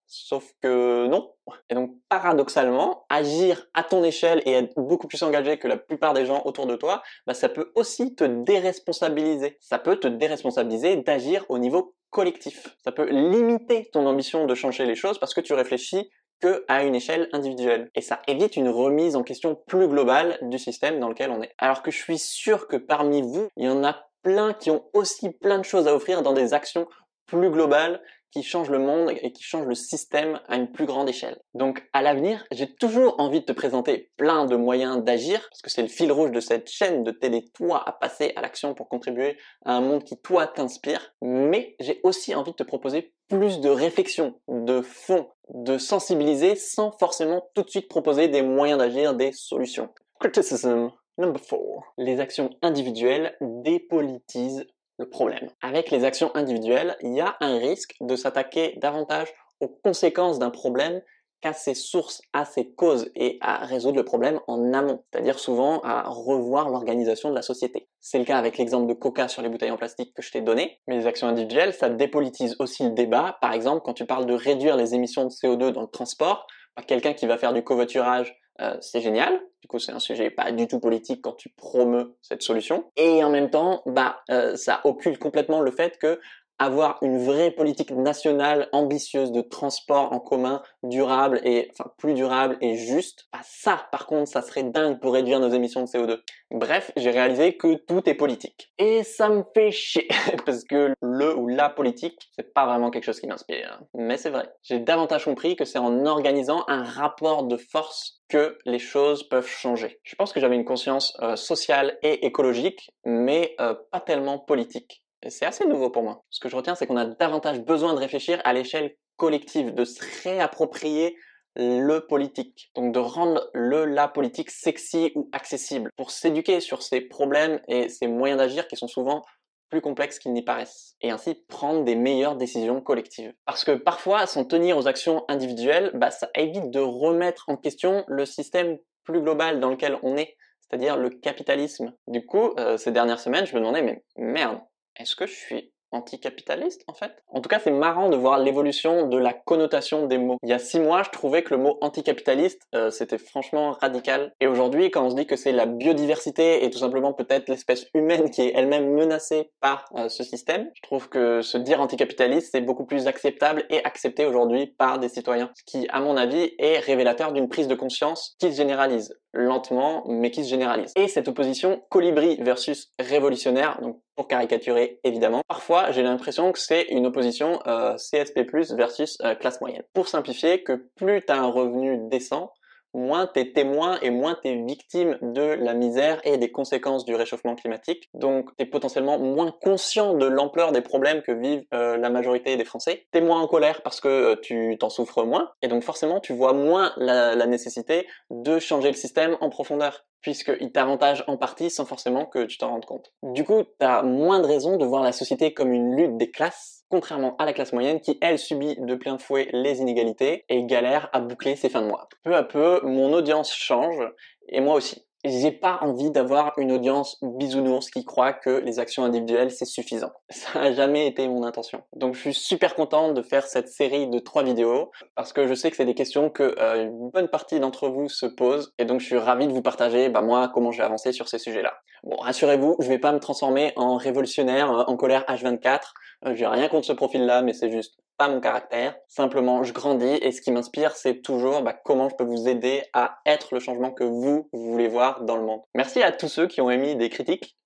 Sauf 0.06 0.52
que 0.62 1.06
non. 1.06 1.32
Et 1.70 1.74
donc, 1.74 1.96
paradoxalement, 2.10 3.06
agir 3.08 3.66
à 3.72 3.82
ton 3.82 4.04
échelle 4.04 4.42
et 4.44 4.52
être 4.52 4.74
beaucoup 4.76 5.08
plus 5.08 5.22
engagé 5.22 5.58
que 5.58 5.66
la 5.66 5.78
plupart 5.78 6.12
des 6.12 6.26
gens 6.26 6.42
autour 6.44 6.66
de 6.66 6.76
toi, 6.76 7.02
bah, 7.26 7.32
ça 7.32 7.48
peut 7.48 7.72
aussi 7.74 8.14
te 8.14 8.24
déresponsabiliser. 8.24 9.56
Ça 9.60 9.78
peut 9.78 9.96
te 9.96 10.08
déresponsabiliser 10.08 10.96
d'agir 10.96 11.46
au 11.48 11.58
niveau 11.58 11.94
collectif. 12.10 12.76
Ça 12.84 12.92
peut 12.92 13.08
limiter 13.08 13.88
ton 13.90 14.06
ambition 14.06 14.44
de 14.44 14.54
changer 14.54 14.84
les 14.84 14.94
choses 14.94 15.18
parce 15.18 15.32
que 15.32 15.40
tu 15.40 15.54
réfléchis 15.54 16.10
que 16.42 16.64
à 16.68 16.84
une 16.84 16.94
échelle 16.94 17.28
individuelle. 17.32 17.90
Et 17.94 18.02
ça 18.02 18.20
évite 18.26 18.56
une 18.56 18.68
remise 18.68 19.16
en 19.16 19.22
question 19.22 19.54
plus 19.66 19.88
globale 19.88 20.38
du 20.42 20.58
système 20.58 21.00
dans 21.00 21.08
lequel 21.08 21.30
on 21.30 21.42
est. 21.42 21.54
Alors 21.56 21.82
que 21.82 21.90
je 21.90 21.98
suis 21.98 22.18
sûr 22.18 22.68
que 22.68 22.76
parmi 22.76 23.22
vous, 23.22 23.48
il 23.56 23.64
y 23.64 23.68
en 23.68 23.84
a 23.84 24.04
plein 24.22 24.52
qui 24.52 24.70
ont 24.70 24.84
aussi 24.92 25.30
plein 25.30 25.58
de 25.58 25.64
choses 25.64 25.88
à 25.88 25.94
offrir 25.94 26.22
dans 26.22 26.32
des 26.32 26.52
actions 26.52 26.86
plus 27.26 27.50
globales 27.50 28.02
qui 28.32 28.42
changent 28.42 28.70
le 28.70 28.78
monde 28.78 29.10
et 29.10 29.30
qui 29.32 29.42
changent 29.42 29.66
le 29.66 29.74
système 29.74 30.40
à 30.48 30.56
une 30.56 30.72
plus 30.72 30.86
grande 30.86 31.08
échelle. 31.08 31.38
Donc 31.54 31.86
à 31.92 32.00
l'avenir, 32.02 32.44
j'ai 32.50 32.74
toujours 32.74 33.20
envie 33.20 33.40
de 33.40 33.44
te 33.44 33.52
présenter 33.52 34.10
plein 34.16 34.46
de 34.46 34.56
moyens 34.56 35.04
d'agir, 35.04 35.46
parce 35.50 35.60
que 35.60 35.70
c'est 35.70 35.82
le 35.82 35.88
fil 35.88 36.10
rouge 36.10 36.30
de 36.30 36.40
cette 36.40 36.70
chaîne, 36.70 37.04
de 37.04 37.10
t'aider 37.10 37.44
toi 37.54 37.86
à 37.86 37.92
passer 37.92 38.32
à 38.34 38.40
l'action 38.40 38.74
pour 38.74 38.88
contribuer 38.88 39.36
à 39.66 39.74
un 39.74 39.80
monde 39.82 40.04
qui 40.04 40.16
toi 40.16 40.46
t'inspire, 40.46 41.14
mais 41.20 41.76
j'ai 41.78 42.00
aussi 42.04 42.34
envie 42.34 42.52
de 42.52 42.56
te 42.56 42.62
proposer 42.62 43.12
plus 43.32 43.60
de 43.60 43.70
réflexion, 43.70 44.34
de 44.46 44.82
fond, 44.82 45.26
de 45.48 45.78
sensibiliser 45.78 46.54
sans 46.54 46.92
forcément 46.92 47.48
tout 47.54 47.62
de 47.62 47.70
suite 47.70 47.88
proposer 47.88 48.28
des 48.28 48.42
moyens 48.42 48.78
d'agir, 48.78 49.14
des 49.14 49.32
solutions. 49.32 49.88
Criticism 50.20 50.90
number 51.16 51.40
4. 51.40 51.58
Les 51.96 52.20
actions 52.20 52.50
individuelles 52.60 53.34
dépolitisent 53.40 54.66
le 54.98 55.08
problème. 55.08 55.48
Avec 55.62 55.90
les 55.90 56.04
actions 56.04 56.30
individuelles, 56.34 56.94
il 57.00 57.14
y 57.14 57.22
a 57.22 57.36
un 57.40 57.56
risque 57.56 57.94
de 58.02 58.16
s'attaquer 58.16 58.78
davantage 58.82 59.32
aux 59.60 59.68
conséquences 59.68 60.38
d'un 60.38 60.50
problème 60.50 61.00
qu'à 61.42 61.52
ses 61.52 61.74
sources, 61.74 62.22
à 62.32 62.44
ses 62.44 62.72
causes 62.72 63.10
et 63.14 63.38
à 63.40 63.64
résoudre 63.66 63.96
le 63.96 64.04
problème 64.04 64.40
en 64.46 64.72
amont, 64.72 65.02
c'est-à-dire 65.12 65.38
souvent 65.38 65.80
à 65.80 66.02
revoir 66.08 66.70
l'organisation 66.70 67.30
de 67.30 67.34
la 67.34 67.42
société. 67.42 67.88
C'est 68.00 68.18
le 68.18 68.24
cas 68.24 68.38
avec 68.38 68.56
l'exemple 68.56 68.86
de 68.86 68.94
Coca 68.94 69.28
sur 69.28 69.42
les 69.42 69.48
bouteilles 69.48 69.70
en 69.70 69.76
plastique 69.76 70.14
que 70.14 70.22
je 70.22 70.30
t'ai 70.30 70.40
donné, 70.40 70.78
mais 70.86 70.96
les 70.96 71.06
actions 71.06 71.26
individuelles, 71.26 71.74
ça 71.74 71.90
dépolitise 71.90 72.56
aussi 72.58 72.84
le 72.84 72.90
débat. 72.90 73.38
Par 73.40 73.52
exemple, 73.52 73.82
quand 73.84 73.94
tu 73.94 74.06
parles 74.06 74.26
de 74.26 74.34
réduire 74.34 74.76
les 74.76 74.94
émissions 74.94 75.24
de 75.24 75.30
CO2 75.30 75.70
dans 75.70 75.82
le 75.82 75.88
transport, 75.88 76.46
bah, 76.76 76.82
quelqu'un 76.86 77.12
qui 77.12 77.26
va 77.26 77.36
faire 77.36 77.52
du 77.52 77.62
covoiturage 77.62 78.38
euh, 78.60 78.76
c'est 78.80 79.00
génial. 79.00 79.40
Du 79.60 79.68
coup, 79.68 79.78
c'est 79.78 79.92
un 79.92 79.98
sujet 79.98 80.30
pas 80.30 80.52
du 80.52 80.66
tout 80.66 80.78
politique 80.78 81.22
quand 81.22 81.32
tu 81.32 81.48
promeus 81.50 82.16
cette 82.20 82.42
solution. 82.42 82.84
Et 82.96 83.24
en 83.24 83.30
même 83.30 83.50
temps, 83.50 83.82
bah, 83.86 84.20
euh, 84.30 84.56
ça 84.56 84.80
occulte 84.84 85.18
complètement 85.18 85.60
le 85.60 85.70
fait 85.70 85.98
que 85.98 86.20
avoir 86.62 86.98
une 87.02 87.18
vraie 87.18 87.50
politique 87.50 87.90
nationale 87.90 88.68
ambitieuse 88.72 89.32
de 89.32 89.40
transport 89.40 90.12
en 90.12 90.20
commun 90.20 90.62
durable 90.84 91.40
et 91.44 91.68
enfin 91.72 91.90
plus 91.98 92.14
durable 92.14 92.56
et 92.60 92.76
juste, 92.76 93.26
bah 93.32 93.40
ça 93.42 93.88
par 93.90 94.06
contre 94.06 94.30
ça 94.30 94.42
serait 94.42 94.62
dingue 94.62 95.00
pour 95.00 95.12
réduire 95.12 95.40
nos 95.40 95.48
émissions 95.48 95.82
de 95.82 95.86
CO2. 95.86 96.20
Bref, 96.52 96.92
j'ai 96.96 97.10
réalisé 97.10 97.56
que 97.56 97.74
tout 97.74 98.08
est 98.08 98.14
politique. 98.14 98.72
Et 98.78 99.02
ça 99.02 99.28
me 99.28 99.42
fait 99.54 99.70
chier 99.70 100.06
parce 100.46 100.64
que 100.64 100.94
le 101.00 101.36
ou 101.36 101.48
la 101.48 101.68
politique, 101.70 102.28
c'est 102.36 102.52
pas 102.52 102.66
vraiment 102.66 102.90
quelque 102.90 103.04
chose 103.04 103.20
qui 103.20 103.26
m'inspire. 103.26 103.80
Mais 103.94 104.16
c'est 104.16 104.30
vrai. 104.30 104.48
J'ai 104.62 104.78
davantage 104.78 105.24
compris 105.24 105.56
que 105.56 105.64
c'est 105.64 105.78
en 105.78 106.04
organisant 106.04 106.64
un 106.68 106.84
rapport 106.84 107.44
de 107.44 107.56
force 107.56 108.20
que 108.28 108.58
les 108.66 108.78
choses 108.78 109.28
peuvent 109.28 109.46
changer. 109.46 110.00
Je 110.04 110.14
pense 110.14 110.32
que 110.32 110.40
j'avais 110.40 110.56
une 110.56 110.64
conscience 110.64 111.16
euh, 111.22 111.36
sociale 111.36 111.98
et 112.02 112.26
écologique, 112.26 112.90
mais 113.04 113.54
euh, 113.60 113.74
pas 113.90 114.00
tellement 114.00 114.38
politique 114.38 115.01
c'est 115.28 115.46
assez 115.46 115.66
nouveau 115.66 115.90
pour 115.90 116.02
moi. 116.02 116.24
Ce 116.30 116.40
que 116.40 116.48
je 116.48 116.56
retiens, 116.56 116.74
c'est 116.74 116.86
qu'on 116.86 116.96
a 116.96 117.06
davantage 117.06 117.60
besoin 117.60 117.94
de 117.94 117.98
réfléchir 117.98 118.40
à 118.44 118.52
l'échelle 118.52 118.94
collective, 119.16 119.74
de 119.74 119.84
se 119.84 120.00
réapproprier 120.22 121.16
le 121.56 122.00
politique. 122.00 122.70
Donc 122.74 122.94
de 122.94 122.98
rendre 122.98 123.50
le 123.52 123.84
la 123.84 124.08
politique 124.08 124.50
sexy 124.50 125.12
ou 125.14 125.28
accessible 125.32 125.90
pour 125.96 126.10
s'éduquer 126.10 126.60
sur 126.60 126.82
ces 126.82 127.00
problèmes 127.00 127.60
et 127.68 127.88
ces 127.88 128.06
moyens 128.06 128.38
d'agir 128.38 128.66
qui 128.68 128.76
sont 128.76 128.88
souvent 128.88 129.22
plus 129.70 129.80
complexes 129.80 130.18
qu'ils 130.18 130.34
n'y 130.34 130.42
paraissent 130.42 130.96
et 131.00 131.10
ainsi 131.10 131.34
prendre 131.48 131.84
des 131.84 131.94
meilleures 131.94 132.36
décisions 132.36 132.80
collectives. 132.82 133.32
Parce 133.46 133.64
que 133.64 133.72
parfois, 133.72 134.26
s'en 134.26 134.44
tenir 134.44 134.76
aux 134.76 134.86
actions 134.86 135.24
individuelles, 135.28 135.90
bah, 135.94 136.10
ça 136.10 136.28
évite 136.34 136.70
de 136.70 136.78
remettre 136.78 137.44
en 137.48 137.56
question 137.56 138.04
le 138.06 138.26
système 138.26 138.78
plus 139.04 139.22
global 139.22 139.60
dans 139.60 139.70
lequel 139.70 139.98
on 140.02 140.16
est, 140.18 140.36
c'est-à-dire 140.60 140.98
le 140.98 141.08
capitalisme. 141.08 141.94
Du 142.06 142.26
coup, 142.26 142.52
euh, 142.58 142.76
ces 142.76 142.92
dernières 142.92 143.18
semaines, 143.18 143.46
je 143.46 143.54
me 143.54 143.60
demandais, 143.60 143.80
mais 143.80 144.04
merde, 144.16 144.60
est-ce 144.96 145.14
que 145.14 145.26
je 145.26 145.34
suis 145.34 145.72
anticapitaliste 145.92 146.82
en 146.86 146.94
fait? 146.94 147.12
En 147.28 147.40
tout 147.40 147.48
cas, 147.48 147.60
c'est 147.62 147.70
marrant 147.70 148.08
de 148.08 148.16
voir 148.16 148.38
l'évolution 148.38 149.08
de 149.08 149.18
la 149.18 149.32
connotation 149.32 150.06
des 150.06 150.18
mots. 150.18 150.38
Il 150.42 150.48
y 150.48 150.52
a 150.52 150.58
six 150.58 150.80
mois, 150.80 151.02
je 151.02 151.10
trouvais 151.10 151.42
que 151.42 151.54
le 151.54 151.62
mot 151.62 151.78
anticapitaliste, 151.80 152.62
euh, 152.74 152.90
c'était 152.90 153.18
franchement 153.18 153.72
radical. 153.72 154.32
Et 154.40 154.46
aujourd'hui, 154.46 154.90
quand 154.90 155.04
on 155.04 155.10
se 155.10 155.16
dit 155.16 155.26
que 155.26 155.36
c'est 155.36 155.52
la 155.52 155.66
biodiversité 155.66 156.64
et 156.64 156.70
tout 156.70 156.78
simplement 156.78 157.12
peut-être 157.12 157.48
l'espèce 157.48 157.86
humaine 157.94 158.30
qui 158.30 158.42
est 158.42 158.52
elle-même 158.54 158.92
menacée 158.92 159.50
par 159.60 159.84
euh, 159.96 160.08
ce 160.08 160.24
système, 160.24 160.70
je 160.74 160.82
trouve 160.82 161.08
que 161.08 161.42
se 161.42 161.58
dire 161.58 161.80
anticapitaliste, 161.80 162.50
c'est 162.52 162.60
beaucoup 162.60 162.86
plus 162.86 163.06
acceptable 163.06 163.64
et 163.70 163.84
accepté 163.84 164.24
aujourd'hui 164.24 164.66
par 164.66 164.98
des 164.98 165.08
citoyens. 165.08 165.50
Ce 165.54 165.62
qui, 165.64 165.86
à 165.90 166.00
mon 166.00 166.16
avis, 166.16 166.54
est 166.58 166.78
révélateur 166.78 167.32
d'une 167.32 167.48
prise 167.48 167.68
de 167.68 167.74
conscience 167.74 168.34
qui 168.38 168.50
se 168.50 168.56
généralise 168.56 169.14
lentement, 169.32 170.04
mais 170.08 170.30
qui 170.30 170.44
se 170.44 170.50
généralise. 170.50 170.92
Et 170.96 171.08
cette 171.08 171.28
opposition 171.28 171.82
colibri 171.88 172.36
versus 172.40 172.92
révolutionnaire, 172.98 173.80
donc 173.80 174.00
pour 174.14 174.28
caricaturer 174.28 175.00
évidemment. 175.04 175.42
Parfois, 175.48 175.90
j'ai 175.90 176.02
l'impression 176.02 176.52
que 176.52 176.58
c'est 176.58 176.82
une 176.90 177.06
opposition 177.06 177.60
euh, 177.66 177.96
CSP+ 177.96 178.46
versus 178.76 179.18
euh, 179.24 179.34
classe 179.34 179.60
moyenne. 179.60 179.82
Pour 179.94 180.08
simplifier, 180.08 180.62
que 180.62 180.90
plus 180.96 181.24
tu 181.24 181.32
as 181.32 181.38
un 181.38 181.46
revenu 181.46 182.08
décent, 182.08 182.52
moins 182.94 183.26
t'es 183.26 183.52
témoin 183.52 183.98
et 184.02 184.10
moins 184.10 184.36
t'es 184.42 184.56
victime 184.56 185.18
de 185.22 185.42
la 185.42 185.74
misère 185.74 186.20
et 186.24 186.38
des 186.38 186.50
conséquences 186.50 187.04
du 187.04 187.14
réchauffement 187.14 187.54
climatique. 187.54 188.08
Donc 188.14 188.54
t'es 188.56 188.66
potentiellement 188.66 189.18
moins 189.18 189.54
conscient 189.62 190.14
de 190.14 190.26
l'ampleur 190.26 190.72
des 190.72 190.80
problèmes 190.82 191.22
que 191.22 191.32
vivent 191.32 191.64
euh, 191.74 191.96
la 191.96 192.10
majorité 192.10 192.56
des 192.56 192.64
Français. 192.64 193.06
T'es 193.10 193.20
moins 193.20 193.40
en 193.40 193.46
colère 193.46 193.82
parce 193.82 194.00
que 194.00 194.34
tu 194.36 194.76
t'en 194.78 194.90
souffres 194.90 195.24
moins. 195.24 195.50
Et 195.62 195.68
donc 195.68 195.82
forcément 195.82 196.20
tu 196.20 196.32
vois 196.32 196.52
moins 196.52 196.92
la, 196.96 197.42
nécessité 197.46 198.06
de 198.30 198.58
changer 198.58 198.88
le 198.88 198.96
système 198.96 199.36
en 199.40 199.50
profondeur 199.50 200.04
puisqu'il 200.22 200.70
t'avantage 200.70 201.24
en 201.26 201.36
partie 201.36 201.68
sans 201.68 201.84
forcément 201.84 202.24
que 202.24 202.44
tu 202.44 202.56
t'en 202.56 202.70
rendes 202.70 202.84
compte. 202.84 203.12
Du 203.22 203.44
coup, 203.44 203.64
tu 203.64 203.84
as 203.84 204.02
moins 204.02 204.38
de 204.38 204.46
raisons 204.46 204.76
de 204.76 204.86
voir 204.86 205.02
la 205.02 205.12
société 205.12 205.52
comme 205.52 205.72
une 205.72 205.96
lutte 205.96 206.16
des 206.16 206.30
classes, 206.30 206.81
contrairement 206.92 207.36
à 207.38 207.46
la 207.46 207.54
classe 207.54 207.72
moyenne 207.72 208.00
qui, 208.00 208.18
elle, 208.20 208.38
subit 208.38 208.76
de 208.78 208.94
plein 208.94 209.16
fouet 209.16 209.48
les 209.54 209.80
inégalités 209.80 210.44
et 210.50 210.62
galère 210.64 211.08
à 211.14 211.20
boucler 211.20 211.56
ses 211.56 211.70
fins 211.70 211.80
de 211.80 211.86
mois. 211.86 212.06
Peu 212.22 212.36
à 212.36 212.42
peu, 212.42 212.82
mon 212.82 213.14
audience 213.14 213.50
change, 213.50 214.04
et 214.50 214.60
moi 214.60 214.74
aussi 214.74 215.02
j'ai 215.24 215.52
pas 215.52 215.78
envie 215.82 216.10
d'avoir 216.10 216.52
une 216.58 216.72
audience 216.72 217.16
bisounours 217.22 217.90
qui 217.90 218.04
croit 218.04 218.32
que 218.32 218.50
les 218.50 218.78
actions 218.78 219.04
individuelles 219.04 219.50
c'est 219.50 219.64
suffisant. 219.64 220.10
Ça 220.30 220.60
a 220.60 220.72
jamais 220.72 221.06
été 221.06 221.28
mon 221.28 221.44
intention. 221.44 221.82
Donc 221.94 222.14
je 222.14 222.20
suis 222.20 222.34
super 222.34 222.74
content 222.74 223.12
de 223.12 223.22
faire 223.22 223.46
cette 223.46 223.68
série 223.68 224.08
de 224.08 224.18
trois 224.18 224.42
vidéos 224.42 224.90
parce 225.14 225.32
que 225.32 225.46
je 225.46 225.54
sais 225.54 225.70
que 225.70 225.76
c'est 225.76 225.86
des 225.86 225.94
questions 225.94 226.28
que 226.28 226.56
euh, 226.58 226.84
une 226.84 227.10
bonne 227.10 227.28
partie 227.28 227.58
d'entre 227.58 227.88
vous 227.88 228.10
se 228.10 228.26
posent 228.26 228.74
et 228.78 228.84
donc 228.84 229.00
je 229.00 229.06
suis 229.06 229.18
ravi 229.18 229.46
de 229.46 229.52
vous 229.52 229.62
partager 229.62 230.10
bah 230.10 230.20
moi 230.20 230.50
comment 230.52 230.72
j'ai 230.72 230.82
avancé 230.82 231.12
sur 231.12 231.28
ces 231.28 231.38
sujets-là. 231.38 231.72
Bon, 232.02 232.16
rassurez-vous, 232.16 232.76
je 232.80 232.88
vais 232.88 232.98
pas 232.98 233.12
me 233.12 233.20
transformer 233.20 233.72
en 233.76 233.96
révolutionnaire 233.96 234.70
euh, 234.72 234.84
en 234.86 234.96
colère 234.96 235.24
H24. 235.28 235.80
Euh, 236.26 236.34
j'ai 236.34 236.46
rien 236.46 236.68
contre 236.68 236.86
ce 236.86 236.92
profil-là, 236.92 237.42
mais 237.42 237.52
c'est 237.52 237.70
juste 237.70 237.96
pas 238.18 238.28
mon 238.28 238.40
caractère. 238.40 238.96
Simplement, 239.06 239.62
je 239.62 239.72
grandis 239.72 240.18
et 240.20 240.32
ce 240.32 240.40
qui 240.40 240.50
m'inspire, 240.50 240.96
c'est 240.96 241.22
toujours 241.22 241.62
bah, 241.62 241.74
comment 241.84 242.08
je 242.08 242.16
peux 242.16 242.24
vous 242.24 242.48
aider 242.48 242.82
à 242.92 243.20
être 243.24 243.54
le 243.54 243.60
changement 243.60 243.92
que 243.92 244.02
vous, 244.02 244.48
voulez 244.52 244.88
voir 244.88 245.22
dans 245.22 245.36
le 245.36 245.44
monde. 245.44 245.60
Merci 245.74 246.02
à 246.02 246.10
tous 246.10 246.28
ceux 246.28 246.48
qui 246.48 246.60
ont 246.60 246.70
émis 246.70 246.96
des 246.96 247.08
critiques. 247.08 247.56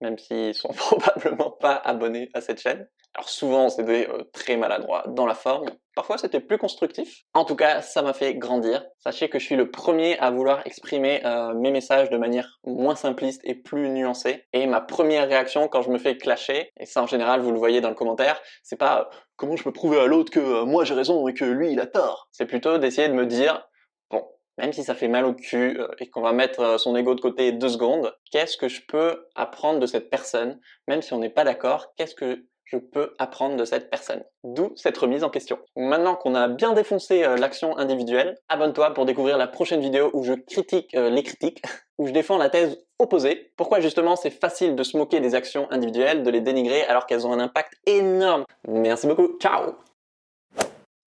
même 0.00 0.18
s'ils 0.18 0.54
sont 0.54 0.68
probablement 0.72 1.50
pas 1.50 1.74
abonnés 1.74 2.30
à 2.32 2.40
cette 2.40 2.60
chaîne. 2.60 2.86
Alors 3.14 3.28
souvent 3.28 3.68
c'était 3.68 4.08
euh, 4.10 4.24
très 4.32 4.56
maladroit 4.56 5.04
dans 5.06 5.26
la 5.26 5.34
forme, 5.34 5.66
parfois 5.94 6.18
c'était 6.18 6.40
plus 6.40 6.58
constructif. 6.58 7.22
En 7.32 7.44
tout 7.44 7.54
cas, 7.54 7.80
ça 7.80 8.02
m'a 8.02 8.12
fait 8.12 8.34
grandir. 8.34 8.84
Sachez 8.98 9.28
que 9.28 9.38
je 9.38 9.44
suis 9.44 9.54
le 9.54 9.70
premier 9.70 10.18
à 10.18 10.32
vouloir 10.32 10.66
exprimer 10.66 11.24
euh, 11.24 11.54
mes 11.54 11.70
messages 11.70 12.10
de 12.10 12.16
manière 12.16 12.58
moins 12.64 12.96
simpliste 12.96 13.40
et 13.44 13.54
plus 13.54 13.88
nuancée. 13.88 14.44
Et 14.52 14.66
ma 14.66 14.80
première 14.80 15.28
réaction 15.28 15.68
quand 15.68 15.82
je 15.82 15.90
me 15.90 15.98
fais 15.98 16.16
clasher, 16.16 16.72
et 16.76 16.86
ça 16.86 17.02
en 17.02 17.06
général 17.06 17.40
vous 17.40 17.52
le 17.52 17.58
voyez 17.58 17.80
dans 17.80 17.88
le 17.88 17.94
commentaire, 17.94 18.40
c'est 18.64 18.78
pas 18.78 19.00
euh, 19.00 19.16
comment 19.36 19.54
je 19.54 19.62
peux 19.62 19.72
prouver 19.72 20.00
à 20.00 20.06
l'autre 20.06 20.32
que 20.32 20.64
moi 20.64 20.84
j'ai 20.84 20.94
raison 20.94 21.28
et 21.28 21.34
que 21.34 21.44
lui 21.44 21.70
il 21.70 21.78
a 21.78 21.86
tort? 21.86 22.28
C'est 22.32 22.46
plutôt 22.46 22.78
d'essayer 22.78 23.08
de 23.08 23.14
me 23.14 23.26
dire 23.26 23.64
bon, 24.10 24.26
même 24.58 24.72
si 24.72 24.82
ça 24.82 24.96
fait 24.96 25.08
mal 25.08 25.24
au 25.24 25.34
cul 25.34 25.80
et 26.00 26.10
qu'on 26.10 26.22
va 26.22 26.32
mettre 26.32 26.80
son 26.80 26.96
ego 26.96 27.14
de 27.14 27.20
côté 27.20 27.52
deux 27.52 27.68
secondes, 27.68 28.12
qu'est-ce 28.32 28.56
que 28.56 28.66
je 28.68 28.80
peux 28.88 29.28
apprendre 29.36 29.78
de 29.78 29.86
cette 29.86 30.10
personne, 30.10 30.58
même 30.88 31.00
si 31.00 31.12
on 31.12 31.18
n'est 31.18 31.30
pas 31.30 31.44
d'accord, 31.44 31.94
qu'est-ce 31.96 32.16
que 32.16 32.44
je 32.64 32.78
peux 32.78 33.14
apprendre 33.18 33.56
de 33.56 33.64
cette 33.64 33.90
personne. 33.90 34.22
D'où 34.42 34.72
cette 34.76 34.96
remise 34.98 35.24
en 35.24 35.30
question. 35.30 35.58
Maintenant 35.76 36.14
qu'on 36.14 36.34
a 36.34 36.48
bien 36.48 36.72
défoncé 36.72 37.24
euh, 37.24 37.36
l'action 37.36 37.76
individuelle, 37.78 38.38
abonne-toi 38.48 38.94
pour 38.94 39.04
découvrir 39.04 39.38
la 39.38 39.46
prochaine 39.46 39.80
vidéo 39.80 40.10
où 40.12 40.24
je 40.24 40.34
critique 40.34 40.94
euh, 40.94 41.10
les 41.10 41.22
critiques, 41.22 41.62
où 41.98 42.06
je 42.06 42.12
défends 42.12 42.38
la 42.38 42.50
thèse 42.50 42.78
opposée. 42.98 43.52
Pourquoi 43.56 43.80
justement 43.80 44.16
c'est 44.16 44.30
facile 44.30 44.76
de 44.76 44.82
se 44.82 44.96
moquer 44.96 45.20
des 45.20 45.34
actions 45.34 45.70
individuelles, 45.70 46.22
de 46.22 46.30
les 46.30 46.40
dénigrer 46.40 46.82
alors 46.84 47.06
qu'elles 47.06 47.26
ont 47.26 47.32
un 47.32 47.40
impact 47.40 47.74
énorme. 47.86 48.44
Merci 48.66 49.06
beaucoup. 49.06 49.38
Ciao 49.38 49.74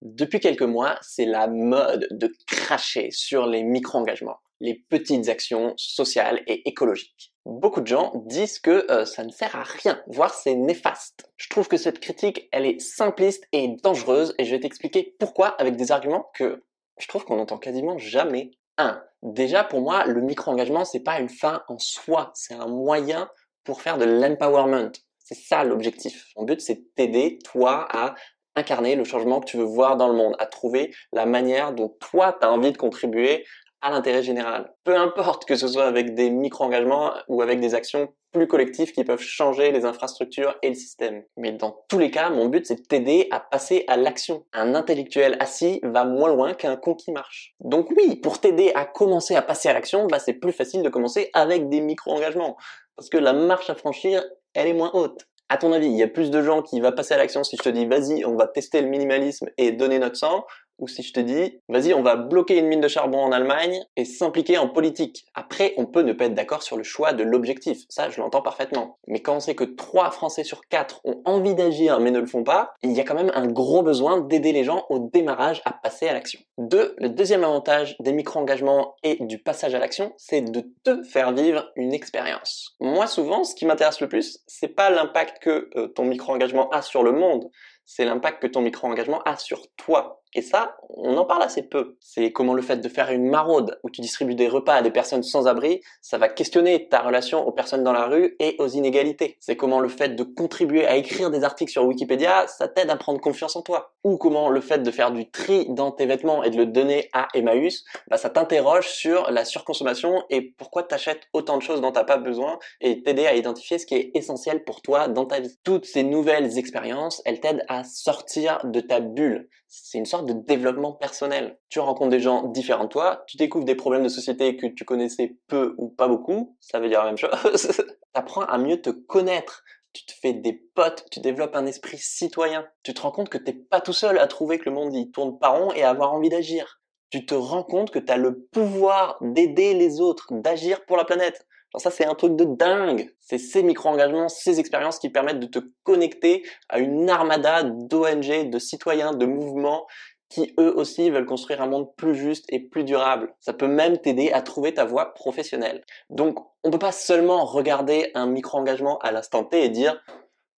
depuis 0.02 0.40
quelques 0.40 0.62
mois, 0.62 0.96
c'est 1.02 1.24
la 1.24 1.48
mode 1.48 2.06
de 2.10 2.32
cracher 2.46 3.10
sur 3.10 3.46
les 3.46 3.64
micro-engagements, 3.64 4.38
les 4.60 4.84
petites 4.88 5.28
actions 5.28 5.74
sociales 5.76 6.42
et 6.46 6.68
écologiques 6.68 7.32
beaucoup 7.48 7.80
de 7.80 7.86
gens 7.86 8.12
disent 8.26 8.58
que 8.58 8.90
euh, 8.90 9.04
ça 9.04 9.24
ne 9.24 9.30
sert 9.30 9.56
à 9.56 9.62
rien, 9.62 10.00
voire 10.06 10.34
c'est 10.34 10.54
néfaste. 10.54 11.30
Je 11.36 11.48
trouve 11.48 11.66
que 11.66 11.76
cette 11.76 11.98
critique, 11.98 12.48
elle 12.52 12.66
est 12.66 12.78
simpliste 12.80 13.44
et 13.52 13.68
dangereuse, 13.82 14.34
et 14.38 14.44
je 14.44 14.50
vais 14.54 14.60
t'expliquer 14.60 15.16
pourquoi 15.18 15.48
avec 15.60 15.76
des 15.76 15.90
arguments 15.90 16.30
que 16.34 16.64
je 16.98 17.08
trouve 17.08 17.24
qu'on 17.24 17.36
n'entend 17.36 17.58
quasiment 17.58 17.98
jamais. 17.98 18.50
1. 18.76 19.02
Déjà, 19.22 19.64
pour 19.64 19.80
moi, 19.80 20.04
le 20.04 20.20
micro-engagement, 20.20 20.84
c'est 20.84 21.02
pas 21.02 21.18
une 21.18 21.28
fin 21.28 21.62
en 21.68 21.78
soi, 21.78 22.30
c'est 22.34 22.54
un 22.54 22.68
moyen 22.68 23.28
pour 23.64 23.82
faire 23.82 23.98
de 23.98 24.04
l'empowerment. 24.04 24.92
C'est 25.18 25.34
ça 25.34 25.64
l'objectif. 25.64 26.26
Mon 26.36 26.44
but, 26.44 26.60
c'est 26.60 26.94
t'aider, 26.94 27.38
toi, 27.44 27.88
à 27.90 28.14
incarner 28.54 28.94
le 28.94 29.04
changement 29.04 29.40
que 29.40 29.46
tu 29.46 29.56
veux 29.56 29.64
voir 29.64 29.96
dans 29.96 30.08
le 30.08 30.14
monde, 30.14 30.34
à 30.38 30.46
trouver 30.46 30.94
la 31.12 31.26
manière 31.26 31.72
dont 31.72 31.96
toi, 32.00 32.36
tu 32.40 32.46
as 32.46 32.52
envie 32.52 32.72
de 32.72 32.76
contribuer 32.76 33.44
à 33.80 33.90
l'intérêt 33.90 34.22
général. 34.22 34.72
Peu 34.84 34.96
importe 34.96 35.44
que 35.44 35.56
ce 35.56 35.68
soit 35.68 35.86
avec 35.86 36.14
des 36.14 36.30
micro-engagements 36.30 37.12
ou 37.28 37.42
avec 37.42 37.60
des 37.60 37.74
actions 37.74 38.08
plus 38.32 38.46
collectives 38.46 38.92
qui 38.92 39.04
peuvent 39.04 39.20
changer 39.20 39.70
les 39.72 39.84
infrastructures 39.84 40.56
et 40.62 40.68
le 40.68 40.74
système. 40.74 41.22
Mais 41.36 41.52
dans 41.52 41.84
tous 41.88 41.98
les 41.98 42.10
cas, 42.10 42.30
mon 42.30 42.46
but 42.46 42.66
c'est 42.66 42.76
de 42.76 42.82
t'aider 42.82 43.28
à 43.30 43.40
passer 43.40 43.84
à 43.88 43.96
l'action. 43.96 44.44
Un 44.52 44.74
intellectuel 44.74 45.36
assis 45.40 45.80
va 45.82 46.04
moins 46.04 46.28
loin 46.28 46.54
qu'un 46.54 46.76
con 46.76 46.94
qui 46.94 47.10
marche. 47.12 47.54
Donc 47.60 47.88
oui, 47.96 48.16
pour 48.16 48.40
t'aider 48.40 48.72
à 48.74 48.84
commencer 48.84 49.34
à 49.34 49.42
passer 49.42 49.68
à 49.68 49.72
l'action, 49.72 50.06
bah 50.06 50.18
c'est 50.18 50.34
plus 50.34 50.52
facile 50.52 50.82
de 50.82 50.88
commencer 50.88 51.30
avec 51.32 51.68
des 51.68 51.80
micro-engagements. 51.80 52.56
Parce 52.96 53.08
que 53.08 53.18
la 53.18 53.32
marche 53.32 53.70
à 53.70 53.74
franchir, 53.74 54.24
elle 54.54 54.66
est 54.66 54.74
moins 54.74 54.90
haute. 54.92 55.26
À 55.50 55.56
ton 55.56 55.72
avis, 55.72 55.86
il 55.86 55.96
y 55.96 56.02
a 56.02 56.08
plus 56.08 56.30
de 56.30 56.42
gens 56.42 56.60
qui 56.60 56.80
vont 56.80 56.92
passer 56.92 57.14
à 57.14 57.16
l'action 57.16 57.42
si 57.42 57.56
je 57.56 57.62
te 57.62 57.68
dis 57.70 57.86
vas-y, 57.86 58.24
on 58.26 58.36
va 58.36 58.46
tester 58.46 58.82
le 58.82 58.88
minimalisme 58.88 59.48
et 59.56 59.72
donner 59.72 59.98
notre 59.98 60.16
sang, 60.16 60.44
ou 60.78 60.88
si 60.88 61.02
je 61.02 61.12
te 61.12 61.20
dis, 61.20 61.60
vas-y, 61.68 61.94
on 61.94 62.02
va 62.02 62.16
bloquer 62.16 62.58
une 62.58 62.66
mine 62.66 62.80
de 62.80 62.88
charbon 62.88 63.18
en 63.18 63.32
Allemagne 63.32 63.80
et 63.96 64.04
s'impliquer 64.04 64.58
en 64.58 64.68
politique. 64.68 65.26
Après, 65.34 65.74
on 65.76 65.86
peut 65.86 66.02
ne 66.02 66.12
pas 66.12 66.26
être 66.26 66.34
d'accord 66.34 66.62
sur 66.62 66.76
le 66.76 66.82
choix 66.82 67.12
de 67.12 67.22
l'objectif. 67.22 67.80
Ça, 67.88 68.10
je 68.10 68.20
l'entends 68.20 68.42
parfaitement. 68.42 68.98
Mais 69.06 69.20
quand 69.20 69.36
on 69.36 69.40
sait 69.40 69.54
que 69.54 69.64
3 69.64 70.10
Français 70.10 70.44
sur 70.44 70.66
4 70.68 71.00
ont 71.04 71.20
envie 71.24 71.54
d'agir 71.54 72.00
mais 72.00 72.10
ne 72.10 72.20
le 72.20 72.26
font 72.26 72.44
pas, 72.44 72.72
il 72.82 72.92
y 72.92 73.00
a 73.00 73.04
quand 73.04 73.14
même 73.14 73.32
un 73.34 73.46
gros 73.46 73.82
besoin 73.82 74.20
d'aider 74.20 74.52
les 74.52 74.64
gens 74.64 74.86
au 74.88 74.98
démarrage 74.98 75.62
à 75.64 75.72
passer 75.72 76.08
à 76.08 76.12
l'action. 76.12 76.40
Deux, 76.58 76.94
le 76.98 77.08
deuxième 77.08 77.44
avantage 77.44 77.96
des 78.00 78.12
micro-engagements 78.12 78.96
et 79.02 79.16
du 79.20 79.38
passage 79.38 79.74
à 79.74 79.78
l'action, 79.78 80.12
c'est 80.16 80.42
de 80.42 80.64
te 80.84 81.02
faire 81.02 81.32
vivre 81.32 81.70
une 81.76 81.92
expérience. 81.92 82.76
Moi, 82.80 83.06
souvent, 83.06 83.44
ce 83.44 83.54
qui 83.54 83.66
m'intéresse 83.66 84.00
le 84.00 84.08
plus, 84.08 84.40
c'est 84.46 84.68
pas 84.68 84.90
l'impact 84.90 85.42
que 85.42 85.70
euh, 85.76 85.88
ton 85.88 86.04
micro-engagement 86.04 86.68
a 86.70 86.82
sur 86.82 87.02
le 87.02 87.12
monde, 87.12 87.50
c'est 87.84 88.04
l'impact 88.04 88.42
que 88.42 88.46
ton 88.46 88.60
micro-engagement 88.60 89.22
a 89.22 89.36
sur 89.36 89.66
toi. 89.76 90.22
Et 90.34 90.42
ça, 90.42 90.76
on 90.90 91.16
en 91.16 91.24
parle 91.24 91.42
assez 91.42 91.62
peu. 91.62 91.96
C'est 92.00 92.32
comment 92.32 92.54
le 92.54 92.62
fait 92.62 92.76
de 92.76 92.88
faire 92.88 93.10
une 93.10 93.28
maraude 93.28 93.78
où 93.82 93.90
tu 93.90 94.00
distribues 94.00 94.34
des 94.34 94.48
repas 94.48 94.74
à 94.74 94.82
des 94.82 94.90
personnes 94.90 95.22
sans 95.22 95.46
abri, 95.46 95.80
ça 96.02 96.18
va 96.18 96.28
questionner 96.28 96.88
ta 96.88 97.00
relation 97.00 97.46
aux 97.46 97.52
personnes 97.52 97.82
dans 97.82 97.92
la 97.92 98.06
rue 98.06 98.36
et 98.38 98.56
aux 98.58 98.68
inégalités. 98.68 99.36
C'est 99.40 99.56
comment 99.56 99.80
le 99.80 99.88
fait 99.88 100.14
de 100.14 100.22
contribuer 100.22 100.86
à 100.86 100.96
écrire 100.96 101.30
des 101.30 101.44
articles 101.44 101.72
sur 101.72 101.84
Wikipédia, 101.84 102.46
ça 102.46 102.68
t'aide 102.68 102.90
à 102.90 102.96
prendre 102.96 103.20
confiance 103.20 103.56
en 103.56 103.62
toi. 103.62 103.92
Ou 104.04 104.16
comment 104.16 104.48
le 104.48 104.60
fait 104.60 104.82
de 104.82 104.90
faire 104.90 105.12
du 105.12 105.30
tri 105.30 105.66
dans 105.70 105.92
tes 105.92 106.06
vêtements 106.06 106.42
et 106.42 106.50
de 106.50 106.56
le 106.56 106.66
donner 106.66 107.08
à 107.12 107.28
Emmaüs, 107.34 107.84
bah 108.08 108.16
ça 108.16 108.30
t'interroge 108.30 108.88
sur 108.88 109.30
la 109.30 109.44
surconsommation 109.44 110.24
et 110.30 110.54
pourquoi 110.56 110.82
t'achètes 110.82 111.22
autant 111.32 111.56
de 111.56 111.62
choses 111.62 111.80
dont 111.80 111.92
t'as 111.92 112.04
pas 112.04 112.16
besoin 112.16 112.58
et 112.80 113.02
t'aider 113.02 113.26
à 113.26 113.34
identifier 113.34 113.78
ce 113.78 113.86
qui 113.86 113.94
est 113.94 114.10
essentiel 114.14 114.64
pour 114.64 114.82
toi 114.82 115.08
dans 115.08 115.26
ta 115.26 115.40
vie. 115.40 115.56
Toutes 115.64 115.84
ces 115.84 116.02
nouvelles 116.02 116.58
expériences, 116.58 117.22
elles 117.24 117.40
t'aident 117.40 117.64
à 117.68 117.84
sortir 117.84 118.60
de 118.64 118.80
ta 118.80 119.00
bulle. 119.00 119.48
C'est 119.68 119.98
une 119.98 120.06
sorte 120.06 120.17
de 120.22 120.32
développement 120.32 120.92
personnel. 120.92 121.58
Tu 121.68 121.80
rencontres 121.80 122.10
des 122.10 122.20
gens 122.20 122.44
différents 122.44 122.84
de 122.84 122.88
toi, 122.88 123.24
tu 123.26 123.36
découvres 123.36 123.64
des 123.64 123.74
problèmes 123.74 124.04
de 124.04 124.08
société 124.08 124.56
que 124.56 124.66
tu 124.66 124.84
connaissais 124.84 125.36
peu 125.46 125.74
ou 125.78 125.88
pas 125.88 126.08
beaucoup, 126.08 126.56
ça 126.60 126.80
veut 126.80 126.88
dire 126.88 127.00
la 127.00 127.06
même 127.06 127.16
chose. 127.16 127.30
tu 127.76 127.82
apprends 128.14 128.42
à 128.42 128.58
mieux 128.58 128.80
te 128.80 128.90
connaître. 128.90 129.64
Tu 129.94 130.04
te 130.04 130.12
fais 130.12 130.34
des 130.34 130.52
potes, 130.52 131.06
tu 131.10 131.20
développes 131.20 131.56
un 131.56 131.66
esprit 131.66 131.98
citoyen. 131.98 132.66
Tu 132.82 132.92
te 132.92 133.00
rends 133.00 133.10
compte 133.10 133.30
que 133.30 133.38
t'es 133.38 133.54
pas 133.54 133.80
tout 133.80 133.94
seul 133.94 134.18
à 134.18 134.26
trouver 134.26 134.58
que 134.58 134.68
le 134.68 134.74
monde 134.74 134.94
y 134.94 135.10
tourne 135.10 135.38
pas 135.38 135.48
rond 135.48 135.72
et 135.72 135.82
à 135.82 135.90
avoir 135.90 136.12
envie 136.12 136.28
d'agir. 136.28 136.80
Tu 137.10 137.24
te 137.24 137.34
rends 137.34 137.62
compte 137.62 137.90
que 137.90 137.98
tu 137.98 138.12
as 138.12 138.18
le 138.18 138.44
pouvoir 138.52 139.16
d'aider 139.22 139.72
les 139.72 140.00
autres, 140.00 140.28
d'agir 140.30 140.84
pour 140.84 140.98
la 140.98 141.06
planète. 141.06 141.47
Alors 141.74 141.82
ça, 141.82 141.90
c'est 141.90 142.06
un 142.06 142.14
truc 142.14 142.34
de 142.36 142.44
dingue. 142.44 143.10
C'est 143.20 143.38
ces 143.38 143.62
micro-engagements, 143.62 144.28
ces 144.28 144.58
expériences 144.58 144.98
qui 144.98 145.10
permettent 145.10 145.40
de 145.40 145.46
te 145.46 145.58
connecter 145.82 146.42
à 146.68 146.78
une 146.78 147.10
armada 147.10 147.62
d'ONG, 147.62 148.50
de 148.50 148.58
citoyens, 148.58 149.12
de 149.12 149.26
mouvements 149.26 149.86
qui 150.30 150.54
eux 150.58 150.74
aussi 150.76 151.10
veulent 151.10 151.26
construire 151.26 151.62
un 151.62 151.66
monde 151.66 151.94
plus 151.96 152.14
juste 152.14 152.44
et 152.50 152.60
plus 152.60 152.84
durable. 152.84 153.34
Ça 153.40 153.52
peut 153.52 153.68
même 153.68 153.98
t'aider 153.98 154.30
à 154.32 154.42
trouver 154.42 154.74
ta 154.74 154.84
voie 154.84 155.14
professionnelle. 155.14 155.84
Donc, 156.10 156.38
on 156.64 156.70
peut 156.70 156.78
pas 156.78 156.92
seulement 156.92 157.44
regarder 157.44 158.10
un 158.14 158.26
micro-engagement 158.26 158.98
à 158.98 159.10
l'instant 159.10 159.44
T 159.44 159.64
et 159.64 159.68
dire 159.68 160.02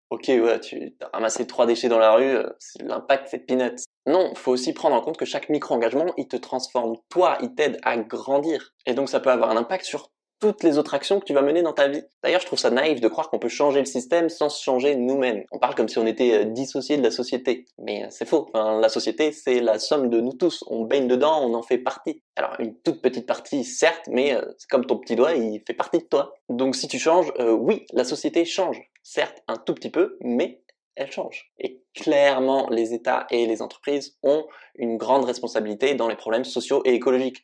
Ok, 0.10 0.26
ouais, 0.28 0.60
tu 0.60 0.96
as 1.02 1.10
ramassé 1.14 1.46
trois 1.46 1.68
déchets 1.68 1.88
dans 1.88 2.00
la 2.00 2.14
rue, 2.14 2.36
euh, 2.36 2.50
l'impact 2.80 3.28
c'est 3.30 3.46
peanuts. 3.46 3.84
Non, 4.08 4.34
faut 4.34 4.52
aussi 4.52 4.74
prendre 4.74 4.96
en 4.96 5.02
compte 5.02 5.18
que 5.18 5.26
chaque 5.26 5.50
micro-engagement, 5.50 6.08
il 6.18 6.28
te 6.28 6.36
transforme 6.36 6.96
toi, 7.10 7.38
il 7.44 7.54
t'aide 7.54 7.78
à 7.84 7.96
grandir. 7.96 8.74
Et 8.88 8.96
donc 8.96 9.08
ça 9.08 9.20
peut 9.20 9.30
avoir 9.30 9.52
un 9.52 9.58
impact 9.58 9.86
sur 9.86 10.10
toutes 10.40 10.64
les 10.64 10.78
autres 10.78 10.94
actions 10.94 11.20
que 11.20 11.26
tu 11.26 11.34
vas 11.34 11.42
mener 11.42 11.62
dans 11.62 11.74
ta 11.74 11.88
vie. 11.88 12.04
D'ailleurs, 12.24 12.42
je 12.42 12.46
trouve 12.46 12.60
ça 12.60 12.70
naïf 12.70 13.02
de 13.02 13.08
croire 13.08 13.30
qu'on 13.30 13.40
peut 13.40 13.50
changer 13.50 13.80
le 13.80 13.86
système 13.86 14.30
sans 14.30 14.50
se 14.50 14.64
changer 14.64 14.96
nous-mêmes. 14.96 15.44
On 15.52 15.60
parle 15.60 15.76
comme 15.76 15.90
si 15.90 15.98
on 15.98 16.06
était 16.06 16.34
euh, 16.34 16.44
dissocié 16.46 16.98
de 16.98 17.04
la 17.04 17.12
société. 17.12 17.66
Mais 17.78 18.04
euh, 18.04 18.08
c'est 18.10 18.28
faux. 18.28 18.50
la 18.54 18.90
société, 18.90 19.32
c'est 19.32 19.60
la 19.60 19.80
somme 19.80 20.10
de 20.10 20.22
nous 20.22 20.34
tous. 20.34 20.64
On 20.68 20.86
baigne 20.86 21.08
dedans, 21.08 21.42
on 21.44 21.54
en 21.54 21.62
fait 21.62 21.78
partie. 21.78 22.22
Alors, 22.36 22.56
une 22.60 22.76
toute 22.76 23.02
petite 23.02 23.26
partie, 23.26 23.64
certes, 23.64 24.06
mais 24.08 24.34
euh, 24.34 24.42
c'est 24.58 24.70
comme 24.70 24.86
ton 24.86 24.98
petit 24.98 25.16
doigt, 25.16 25.34
il 25.34 25.62
fait 25.68 25.74
partie 25.74 26.00
de 26.00 26.04
toi. 26.04 26.34
Donc, 26.48 26.76
si 26.76 26.88
tu 26.88 27.00
changes, 27.00 27.32
oui, 27.40 27.86
la 27.94 28.04
société 28.04 28.46
change. 28.46 28.82
Certes, 29.04 29.44
un 29.48 29.58
tout 29.58 29.74
petit 29.74 29.90
peu, 29.90 30.18
mais 30.22 30.62
elle 30.96 31.12
change. 31.12 31.52
Et 31.60 31.82
clairement, 31.96 32.70
les 32.70 32.94
États 32.94 33.26
et 33.30 33.46
les 33.46 33.62
entreprises 33.62 34.18
ont 34.24 34.46
une 34.76 34.98
grande 34.98 35.26
responsabilité 35.26 35.96
dans 35.96 36.08
les 36.08 36.16
problèmes 36.16 36.44
sociaux 36.44 36.82
et 36.86 36.94
écologiques. 36.94 37.44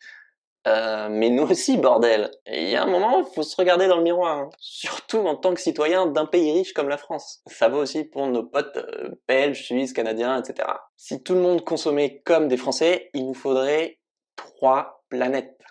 Euh, 0.68 1.10
mais 1.12 1.30
nous 1.30 1.44
aussi, 1.44 1.78
bordel. 1.78 2.32
Il 2.48 2.70
y 2.70 2.76
a 2.76 2.84
un 2.84 2.88
moment, 2.88 3.20
il 3.20 3.34
faut 3.34 3.44
se 3.44 3.56
regarder 3.56 3.88
dans 3.88 3.98
le 3.98 4.04
miroir. 4.04 4.38
Hein. 4.38 4.50
Surtout 4.60 5.20
en 5.20 5.36
tant 5.36 5.54
que 5.54 5.62
citoyen 5.62 6.08
d'un 6.08 6.26
pays 6.26 6.52
riche 6.52 6.74
comme 6.74 6.90
la 6.90 6.98
France. 6.98 7.42
Ça 7.46 7.70
vaut 7.70 7.80
aussi 7.80 8.04
pour 8.04 8.28
nos 8.28 8.44
potes 8.44 8.78
euh, 8.78 9.12
belges, 9.28 9.64
suisses, 9.64 9.94
canadiens, 9.94 10.42
etc. 10.42 10.68
Si 10.98 11.22
tout 11.22 11.36
le 11.36 11.42
monde 11.42 11.64
consommait 11.64 12.22
comme 12.26 12.48
des 12.48 12.58
Français, 12.58 13.12
il 13.14 13.28
nous 13.28 13.36
faudrait 13.36 14.00
trois 14.36 15.04
planètes. 15.10 15.62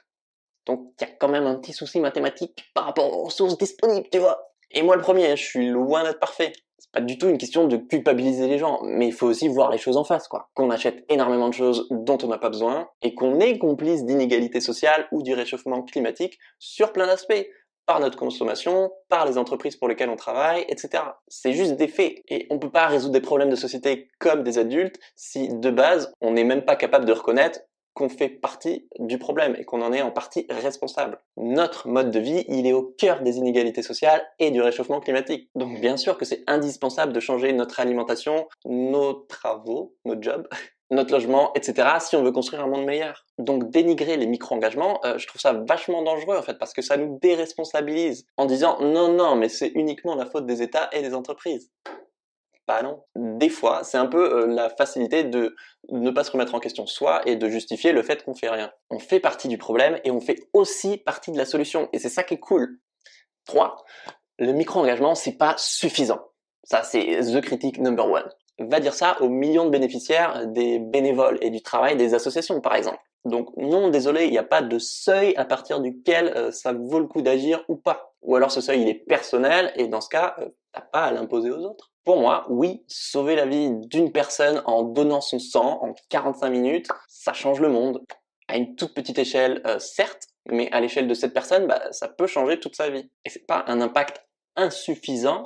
Donc 0.66 0.92
il 1.00 1.06
y 1.06 1.10
a 1.10 1.12
quand 1.18 1.28
même 1.28 1.46
un 1.46 1.56
petit 1.56 1.72
souci 1.72 2.00
mathématique 2.00 2.70
par 2.72 2.84
rapport 2.84 3.12
aux 3.12 3.24
ressources 3.24 3.58
disponibles, 3.58 4.08
tu 4.10 4.18
vois. 4.18 4.52
Et 4.70 4.82
moi 4.82 4.96
le 4.96 5.02
premier, 5.02 5.36
je 5.36 5.44
suis 5.44 5.68
loin 5.68 6.04
d'être 6.04 6.20
parfait 6.20 6.52
pas 6.94 7.00
du 7.00 7.18
tout 7.18 7.28
une 7.28 7.38
question 7.38 7.66
de 7.66 7.76
culpabiliser 7.76 8.46
les 8.46 8.58
gens, 8.58 8.80
mais 8.84 9.08
il 9.08 9.12
faut 9.12 9.26
aussi 9.26 9.48
voir 9.48 9.70
les 9.70 9.78
choses 9.78 9.96
en 9.96 10.04
face, 10.04 10.28
quoi. 10.28 10.48
Qu'on 10.54 10.70
achète 10.70 11.04
énormément 11.08 11.48
de 11.48 11.54
choses 11.54 11.88
dont 11.90 12.18
on 12.22 12.28
n'a 12.28 12.38
pas 12.38 12.50
besoin, 12.50 12.88
et 13.02 13.14
qu'on 13.14 13.40
est 13.40 13.58
complice 13.58 14.04
d'inégalités 14.04 14.60
sociales 14.60 15.08
ou 15.10 15.22
du 15.22 15.34
réchauffement 15.34 15.82
climatique 15.82 16.38
sur 16.60 16.92
plein 16.92 17.06
d'aspects 17.06 17.46
par 17.86 18.00
notre 18.00 18.16
consommation, 18.16 18.92
par 19.08 19.26
les 19.26 19.36
entreprises 19.36 19.76
pour 19.76 19.88
lesquelles 19.88 20.08
on 20.08 20.16
travaille, 20.16 20.64
etc. 20.68 21.02
C'est 21.28 21.52
juste 21.52 21.72
des 21.76 21.88
faits. 21.88 22.22
Et 22.28 22.46
on 22.48 22.58
peut 22.58 22.70
pas 22.70 22.86
résoudre 22.86 23.12
des 23.12 23.20
problèmes 23.20 23.50
de 23.50 23.56
société 23.56 24.08
comme 24.20 24.42
des 24.42 24.58
adultes 24.58 24.98
si, 25.16 25.48
de 25.48 25.70
base, 25.70 26.12
on 26.20 26.32
n'est 26.32 26.44
même 26.44 26.64
pas 26.64 26.76
capable 26.76 27.04
de 27.04 27.12
reconnaître 27.12 27.60
qu'on 27.94 28.08
fait 28.08 28.28
partie 28.28 28.88
du 28.98 29.18
problème 29.18 29.56
et 29.58 29.64
qu'on 29.64 29.80
en 29.80 29.92
est 29.92 30.02
en 30.02 30.10
partie 30.10 30.46
responsable. 30.50 31.20
Notre 31.36 31.88
mode 31.88 32.10
de 32.10 32.18
vie, 32.18 32.44
il 32.48 32.66
est 32.66 32.72
au 32.72 32.82
cœur 32.82 33.22
des 33.22 33.36
inégalités 33.38 33.82
sociales 33.82 34.22
et 34.38 34.50
du 34.50 34.60
réchauffement 34.60 35.00
climatique. 35.00 35.48
Donc 35.54 35.80
bien 35.80 35.96
sûr 35.96 36.18
que 36.18 36.24
c'est 36.24 36.42
indispensable 36.46 37.12
de 37.12 37.20
changer 37.20 37.52
notre 37.52 37.80
alimentation, 37.80 38.48
nos 38.64 39.12
travaux, 39.12 39.94
nos 40.04 40.20
jobs, 40.20 40.48
notre 40.90 41.12
logement, 41.12 41.52
etc. 41.54 41.88
si 42.00 42.16
on 42.16 42.22
veut 42.22 42.32
construire 42.32 42.62
un 42.62 42.68
monde 42.68 42.84
meilleur. 42.84 43.24
Donc 43.38 43.70
dénigrer 43.70 44.16
les 44.16 44.26
micro-engagements, 44.26 45.00
euh, 45.04 45.16
je 45.18 45.26
trouve 45.26 45.40
ça 45.40 45.52
vachement 45.52 46.02
dangereux 46.02 46.36
en 46.36 46.42
fait 46.42 46.58
parce 46.58 46.72
que 46.72 46.82
ça 46.82 46.96
nous 46.96 47.18
déresponsabilise 47.20 48.26
en 48.36 48.46
disant 48.46 48.78
non 48.80 49.12
non 49.12 49.36
mais 49.36 49.48
c'est 49.48 49.72
uniquement 49.74 50.14
la 50.14 50.26
faute 50.26 50.46
des 50.46 50.62
États 50.62 50.90
et 50.92 51.00
des 51.00 51.14
entreprises. 51.14 51.70
Bah 52.66 52.82
non. 52.82 53.04
Des 53.14 53.50
fois, 53.50 53.84
c'est 53.84 53.98
un 53.98 54.06
peu 54.06 54.42
euh, 54.42 54.46
la 54.46 54.70
facilité 54.70 55.24
de 55.24 55.54
ne 55.90 56.10
pas 56.10 56.24
se 56.24 56.30
remettre 56.30 56.54
en 56.54 56.60
question 56.60 56.86
soi 56.86 57.20
et 57.26 57.36
de 57.36 57.48
justifier 57.48 57.92
le 57.92 58.02
fait 58.02 58.24
qu'on 58.24 58.34
fait 58.34 58.48
rien. 58.48 58.72
On 58.90 58.98
fait 58.98 59.20
partie 59.20 59.48
du 59.48 59.58
problème 59.58 60.00
et 60.04 60.10
on 60.10 60.20
fait 60.20 60.48
aussi 60.54 60.96
partie 60.96 61.30
de 61.30 61.36
la 61.36 61.44
solution. 61.44 61.88
Et 61.92 61.98
c'est 61.98 62.08
ça 62.08 62.22
qui 62.22 62.34
est 62.34 62.40
cool. 62.40 62.78
3. 63.46 63.84
Le 64.38 64.52
micro-engagement, 64.52 65.14
c'est 65.14 65.36
pas 65.36 65.54
suffisant. 65.58 66.20
Ça, 66.64 66.82
c'est 66.82 67.20
the 67.20 67.40
critique 67.42 67.78
number 67.78 68.10
one. 68.10 68.28
Va 68.58 68.80
dire 68.80 68.94
ça 68.94 69.20
aux 69.20 69.28
millions 69.28 69.66
de 69.66 69.70
bénéficiaires 69.70 70.46
des 70.46 70.78
bénévoles 70.78 71.38
et 71.42 71.50
du 71.50 71.60
travail 71.60 71.96
des 71.96 72.14
associations, 72.14 72.60
par 72.60 72.74
exemple. 72.74 73.00
Donc 73.24 73.56
non, 73.56 73.88
désolé, 73.88 74.24
il 74.24 74.30
n'y 74.30 74.38
a 74.38 74.44
pas 74.44 74.62
de 74.62 74.78
seuil 74.78 75.34
à 75.36 75.44
partir 75.44 75.80
duquel 75.80 76.28
euh, 76.36 76.50
ça 76.50 76.72
vaut 76.72 76.98
le 76.98 77.06
coup 77.06 77.22
d'agir 77.22 77.64
ou 77.68 77.76
pas. 77.76 78.14
Ou 78.22 78.36
alors 78.36 78.50
ce 78.50 78.60
seuil, 78.60 78.82
il 78.82 78.88
est 78.88 78.94
personnel 78.94 79.72
et 79.76 79.88
dans 79.88 80.00
ce 80.00 80.08
cas, 80.08 80.34
euh, 80.38 80.48
t'as 80.72 80.82
pas 80.82 81.04
à 81.04 81.12
l'imposer 81.12 81.50
aux 81.50 81.64
autres. 81.64 81.93
Pour 82.04 82.20
moi, 82.20 82.46
oui, 82.50 82.84
sauver 82.86 83.34
la 83.34 83.46
vie 83.46 83.70
d'une 83.86 84.12
personne 84.12 84.62
en 84.66 84.82
donnant 84.82 85.22
son 85.22 85.38
sang 85.38 85.80
en 85.82 85.94
45 86.10 86.50
minutes, 86.50 86.88
ça 87.08 87.32
change 87.32 87.60
le 87.60 87.70
monde. 87.70 88.04
À 88.46 88.56
une 88.56 88.76
toute 88.76 88.92
petite 88.92 89.18
échelle, 89.18 89.62
euh, 89.66 89.78
certes, 89.78 90.26
mais 90.46 90.70
à 90.70 90.80
l'échelle 90.80 91.08
de 91.08 91.14
cette 91.14 91.32
personne, 91.32 91.66
bah, 91.66 91.80
ça 91.92 92.08
peut 92.08 92.26
changer 92.26 92.60
toute 92.60 92.76
sa 92.76 92.90
vie. 92.90 93.10
Et 93.24 93.30
c'est 93.30 93.46
pas 93.46 93.64
un 93.68 93.80
impact 93.80 94.22
insuffisant 94.54 95.44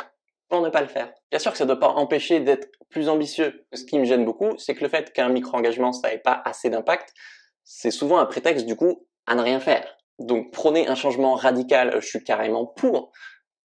pour 0.49 0.61
ne 0.61 0.69
pas 0.69 0.81
le 0.81 0.89
faire. 0.89 1.13
Bien 1.31 1.39
sûr 1.39 1.53
que 1.53 1.59
ça 1.59 1.65
ne 1.65 1.69
doit 1.69 1.79
pas 1.79 1.91
empêcher 1.91 2.41
d'être 2.41 2.69
plus 2.91 3.09
ambitieux. 3.09 3.65
Ce 3.73 3.85
qui 3.85 3.99
me 3.99 4.05
gêne 4.05 4.25
beaucoup, 4.25 4.59
c'est 4.59 4.75
que 4.75 4.83
le 4.83 4.89
fait 4.89 5.13
qu'un 5.13 5.29
micro-engagement, 5.29 5.93
ça 5.93 6.11
n'ait 6.11 6.19
pas 6.19 6.43
assez 6.45 6.71
d'impact, 6.71 7.15
c'est 7.63 7.93
souvent 7.93 8.19
un 8.19 8.27
prétexte, 8.27 8.67
du 8.67 8.75
coup, 8.75 9.07
à 9.27 9.37
ne 9.37 9.43
rien 9.43 9.61
faire. 9.61 9.87
Donc, 10.19 10.51
prôner 10.53 10.89
un 10.89 10.97
changement 10.97 11.35
radical, 11.35 11.95
je 12.01 12.07
suis 12.07 12.25
carrément 12.25 12.67
pour 12.67 13.13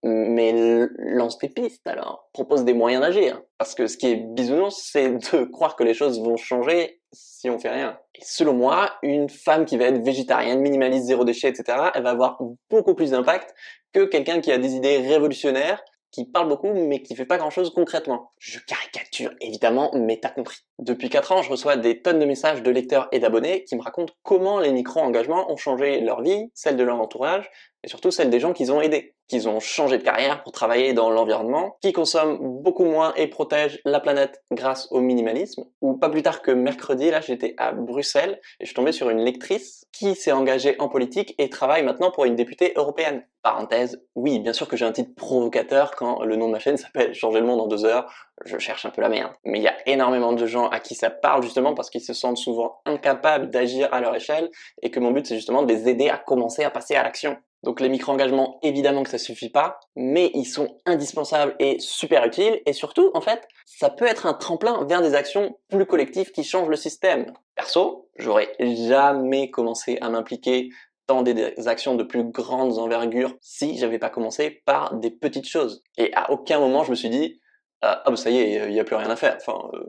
mais 0.04 0.88
lance 0.98 1.38
des 1.38 1.50
pistes 1.50 1.88
alors, 1.88 2.30
propose 2.34 2.66
des 2.66 2.74
moyens 2.74 3.02
d'agir. 3.02 3.42
Parce 3.58 3.74
que 3.74 3.88
ce 3.88 3.98
qui 3.98 4.08
est 4.08 4.16
bisounours, 4.16 4.76
c'est 4.92 5.10
de 5.10 5.46
croire 5.46 5.76
que 5.76 5.84
les 5.84 5.94
choses 5.94 6.22
vont 6.22 6.38
changer 6.38 7.00
si 7.14 7.50
on 7.50 7.60
fait 7.60 7.70
rien. 7.70 7.98
Et 8.16 8.24
selon 8.24 8.54
moi, 8.54 8.94
une 9.02 9.30
femme 9.30 9.66
qui 9.66 9.78
va 9.78 9.86
être 9.86 10.04
végétarienne, 10.04 10.60
minimaliste, 10.60 11.06
zéro 11.06 11.24
déchet, 11.24 11.50
etc., 11.50 11.90
elle 11.94 12.04
va 12.04 12.10
avoir 12.10 12.40
beaucoup 12.70 12.96
plus 12.96 13.12
d'impact 13.12 13.54
que 13.94 14.06
quelqu'un 14.06 14.42
qui 14.42 14.52
a 14.52 14.58
des 14.58 14.76
idées 14.76 14.98
révolutionnaires 14.98 15.84
qui 16.12 16.26
parle 16.26 16.48
beaucoup 16.48 16.72
mais 16.74 17.02
qui 17.02 17.16
fait 17.16 17.26
pas 17.26 17.38
grand 17.38 17.50
chose 17.50 17.74
concrètement. 17.74 18.32
Je 18.38 18.60
caricature 18.60 19.32
évidemment, 19.42 19.92
mais 19.96 20.20
t'as 20.22 20.30
compris. 20.30 20.58
Depuis 20.80 21.10
4 21.10 21.32
ans, 21.32 21.42
je 21.44 21.51
reçois 21.51 21.77
des 21.77 22.01
tonnes 22.01 22.20
de 22.20 22.25
messages 22.25 22.63
de 22.63 22.72
lecteurs 22.72 23.08
et 23.12 23.20
d'abonnés 23.20 23.63
qui 23.63 23.75
me 23.75 23.82
racontent 23.82 24.13
comment 24.24 24.60
les 24.60 24.72
micro-engagements 24.72 25.51
ont 25.51 25.56
changé 25.56 26.01
leur 26.01 26.22
vie, 26.22 26.50
celle 26.56 26.77
de 26.77 26.84
leur 26.84 27.00
entourage, 27.00 27.50
et 27.84 27.89
surtout 27.89 28.12
celle 28.12 28.30
des 28.30 28.39
gens 28.39 28.53
qu'ils 28.53 28.72
ont 28.72 28.82
aidés, 28.82 29.15
qu'ils 29.27 29.50
ont 29.50 29.60
changé 29.60 29.98
de 29.98 30.03
carrière 30.03 30.42
pour 30.44 30.51
travailler 30.51 30.94
dans 30.94 31.10
l'environnement, 31.10 31.77
qui 31.82 31.92
consomment 31.92 32.38
beaucoup 32.62 32.86
moins 32.86 33.13
et 33.15 33.27
protègent 33.27 33.80
la 33.86 34.00
planète 34.00 34.42
grâce 34.51 34.88
au 34.92 35.00
minimalisme. 35.00 35.65
Ou 35.82 35.98
pas 35.98 36.10
plus 36.10 36.24
tard 36.24 36.42
que 36.42 36.51
mercredi, 36.51 37.12
là 37.12 37.22
j'étais 37.22 37.53
à 37.58 37.72
Bruxelles 37.72 38.39
et 38.60 38.65
je 38.65 38.68
suis 38.68 38.75
tombé 38.75 38.92
sur 38.92 39.10
une 39.10 39.24
lectrice 39.24 39.86
qui 39.92 40.15
s'est 40.15 40.32
engagée 40.32 40.75
en 40.80 40.89
politique 40.89 41.36
et 41.38 41.50
travaille 41.50 41.84
maintenant 41.84 42.12
pour 42.12 42.25
une 42.25 42.36
députée 42.36 42.74
européenne. 42.75 43.25
Parenthèse, 43.44 44.01
oui, 44.15 44.39
bien 44.39 44.53
sûr 44.53 44.70
que 44.70 44.77
j'ai 44.77 44.86
un 44.86 44.94
titre 44.94 45.13
provocateur 45.15 45.92
quand 45.92 46.24
le 46.24 46.38
nom 46.38 46.48
de 46.48 46.53
ma 46.53 46.60
chaîne 46.60 46.77
s'appelle 46.77 47.13
Changer 47.13 47.42
le 47.42 47.46
monde 47.46 47.60
en 47.60 47.68
deux 47.68 47.84
heures, 47.84 48.10
je 48.46 48.58
cherche 48.58 48.86
un 48.86 48.89
peu 48.89 49.01
la 49.01 49.10
merde. 49.10 49.34
Mais 49.44 49.60
il 49.60 49.63
y 49.63 49.68
a 49.68 49.75
énormément 49.86 50.32
de 50.32 50.46
gens 50.46 50.62
à 50.70 50.79
qui 50.79 50.96
ça 50.96 51.10
parle 51.10 51.43
justement 51.43 51.73
parce 51.73 51.89
qu'ils 51.89 52.02
se 52.02 52.13
sentent 52.13 52.38
souvent 52.38 52.82
incapables 52.86 53.49
d'agir 53.49 53.89
à 53.91 54.02
leur 54.02 54.15
échelle 54.15 54.49
et 54.82 54.91
que 54.91 54.99
mon 54.99 55.12
but 55.12 55.26
c'est 55.26 55.36
justement 55.36 55.63
de 55.63 55.73
les 55.73 55.88
aider 55.89 56.10
à 56.10 56.17
commencer 56.17 56.63
à 56.63 56.69
passer 56.69 56.95
à 56.95 57.04
l'action. 57.04 57.38
Donc 57.63 57.80
les 57.80 57.88
micro-engagements, 57.88 58.60
évidemment 58.62 59.04
que 59.04 59.10
ça 59.10 59.17
suffit 59.17 59.49
pas, 59.49 59.80
mais 59.95 60.32
ils 60.34 60.45
sont 60.45 60.80
indispensables 60.86 61.56
et 61.60 61.80
super 61.80 62.26
utiles. 62.26 62.62
Et 62.65 62.73
surtout, 62.73 63.10
en 63.13 63.21
fait, 63.21 63.47
ça 63.65 63.89
peut 63.89 64.06
être 64.06 64.26
un 64.26 64.34
tremplin 64.34 64.84
vers 64.84 65.02
des 65.02 65.15
actions 65.15 65.58
plus 65.69 65.86
collectives 65.86 66.32
qui 66.32 66.43
changent 66.43 66.67
le 66.67 66.76
système. 66.76 67.32
Perso, 67.56 68.10
j'aurais 68.17 68.54
jamais 68.60 69.49
commencé 69.49 69.97
à 70.02 70.10
m'impliquer 70.10 70.71
dans 71.08 71.21
des 71.21 71.54
actions 71.67 71.95
de 71.95 72.04
plus 72.04 72.23
grandes 72.26 72.78
envergures 72.78 73.34
si 73.41 73.78
j'avais 73.78 73.99
pas 73.99 74.10
commencé 74.10 74.62
par 74.65 74.95
des 74.95 75.12
petites 75.12 75.47
choses. 75.47 75.84
Et 75.97 76.13
à 76.13 76.32
aucun 76.32 76.60
moment 76.60 76.84
je 76.84 76.91
me 76.91 76.95
suis 76.95 77.10
dit 77.10 77.41
ah, 77.82 78.02
ah 78.06 78.10
bah 78.10 78.15
ça 78.15 78.30
y 78.30 78.38
est, 78.38 78.69
il 78.69 78.73
y 78.73 78.80
a 78.80 78.86
plus 78.86 78.95
rien 78.95 79.10
à 79.10 79.17
faire. 79.17 79.38
Euh, 79.49 79.84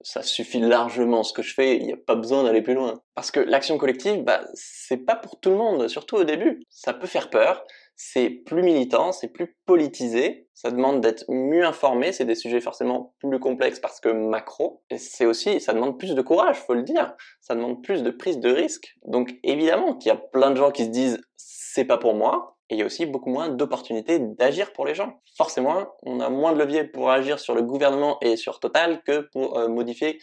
ça 0.00 0.22
suffit 0.22 0.60
largement 0.60 1.22
ce 1.22 1.32
que 1.32 1.42
je 1.42 1.54
fais, 1.54 1.76
il 1.76 1.86
n'y 1.86 1.92
a 1.92 1.96
pas 1.96 2.14
besoin 2.14 2.44
d'aller 2.44 2.62
plus 2.62 2.74
loin. 2.74 3.00
Parce 3.14 3.30
que 3.30 3.40
l'action 3.40 3.78
collective, 3.78 4.22
bah, 4.22 4.42
c'est 4.54 4.98
pas 4.98 5.16
pour 5.16 5.40
tout 5.40 5.50
le 5.50 5.56
monde, 5.56 5.88
surtout 5.88 6.16
au 6.16 6.24
début. 6.24 6.62
Ça 6.70 6.92
peut 6.92 7.06
faire 7.06 7.30
peur, 7.30 7.64
c'est 7.96 8.28
plus 8.28 8.62
militant, 8.62 9.10
c'est 9.10 9.28
plus 9.28 9.56
politisé, 9.64 10.48
ça 10.52 10.70
demande 10.70 11.00
d'être 11.00 11.24
mieux 11.28 11.64
informé, 11.64 12.12
c'est 12.12 12.26
des 12.26 12.34
sujets 12.34 12.60
forcément 12.60 13.14
plus 13.20 13.40
complexes 13.40 13.80
parce 13.80 14.00
que 14.00 14.10
macro, 14.10 14.82
et 14.90 14.98
c'est 14.98 15.24
aussi, 15.24 15.60
ça 15.60 15.72
demande 15.72 15.98
plus 15.98 16.14
de 16.14 16.22
courage, 16.22 16.56
faut 16.56 16.74
le 16.74 16.82
dire, 16.82 17.14
ça 17.40 17.54
demande 17.54 17.82
plus 17.82 18.02
de 18.02 18.10
prise 18.10 18.38
de 18.38 18.50
risque. 18.50 18.96
Donc 19.06 19.34
évidemment 19.42 19.94
qu'il 19.94 20.10
y 20.10 20.12
a 20.12 20.16
plein 20.18 20.50
de 20.50 20.56
gens 20.56 20.70
qui 20.70 20.84
se 20.84 20.90
disent 20.90 21.20
c'est 21.36 21.86
pas 21.86 21.98
pour 21.98 22.14
moi, 22.14 22.55
et 22.68 22.74
il 22.74 22.78
y 22.78 22.82
a 22.82 22.86
aussi 22.86 23.06
beaucoup 23.06 23.30
moins 23.30 23.48
d'opportunités 23.48 24.18
d'agir 24.18 24.72
pour 24.72 24.86
les 24.86 24.94
gens. 24.94 25.20
Forcément, 25.36 25.86
on 26.02 26.20
a 26.20 26.28
moins 26.28 26.52
de 26.52 26.58
leviers 26.58 26.84
pour 26.84 27.10
agir 27.10 27.38
sur 27.38 27.54
le 27.54 27.62
gouvernement 27.62 28.18
et 28.22 28.36
sur 28.36 28.58
Total 28.58 29.02
que 29.02 29.28
pour 29.32 29.58
euh, 29.58 29.68
modifier 29.68 30.18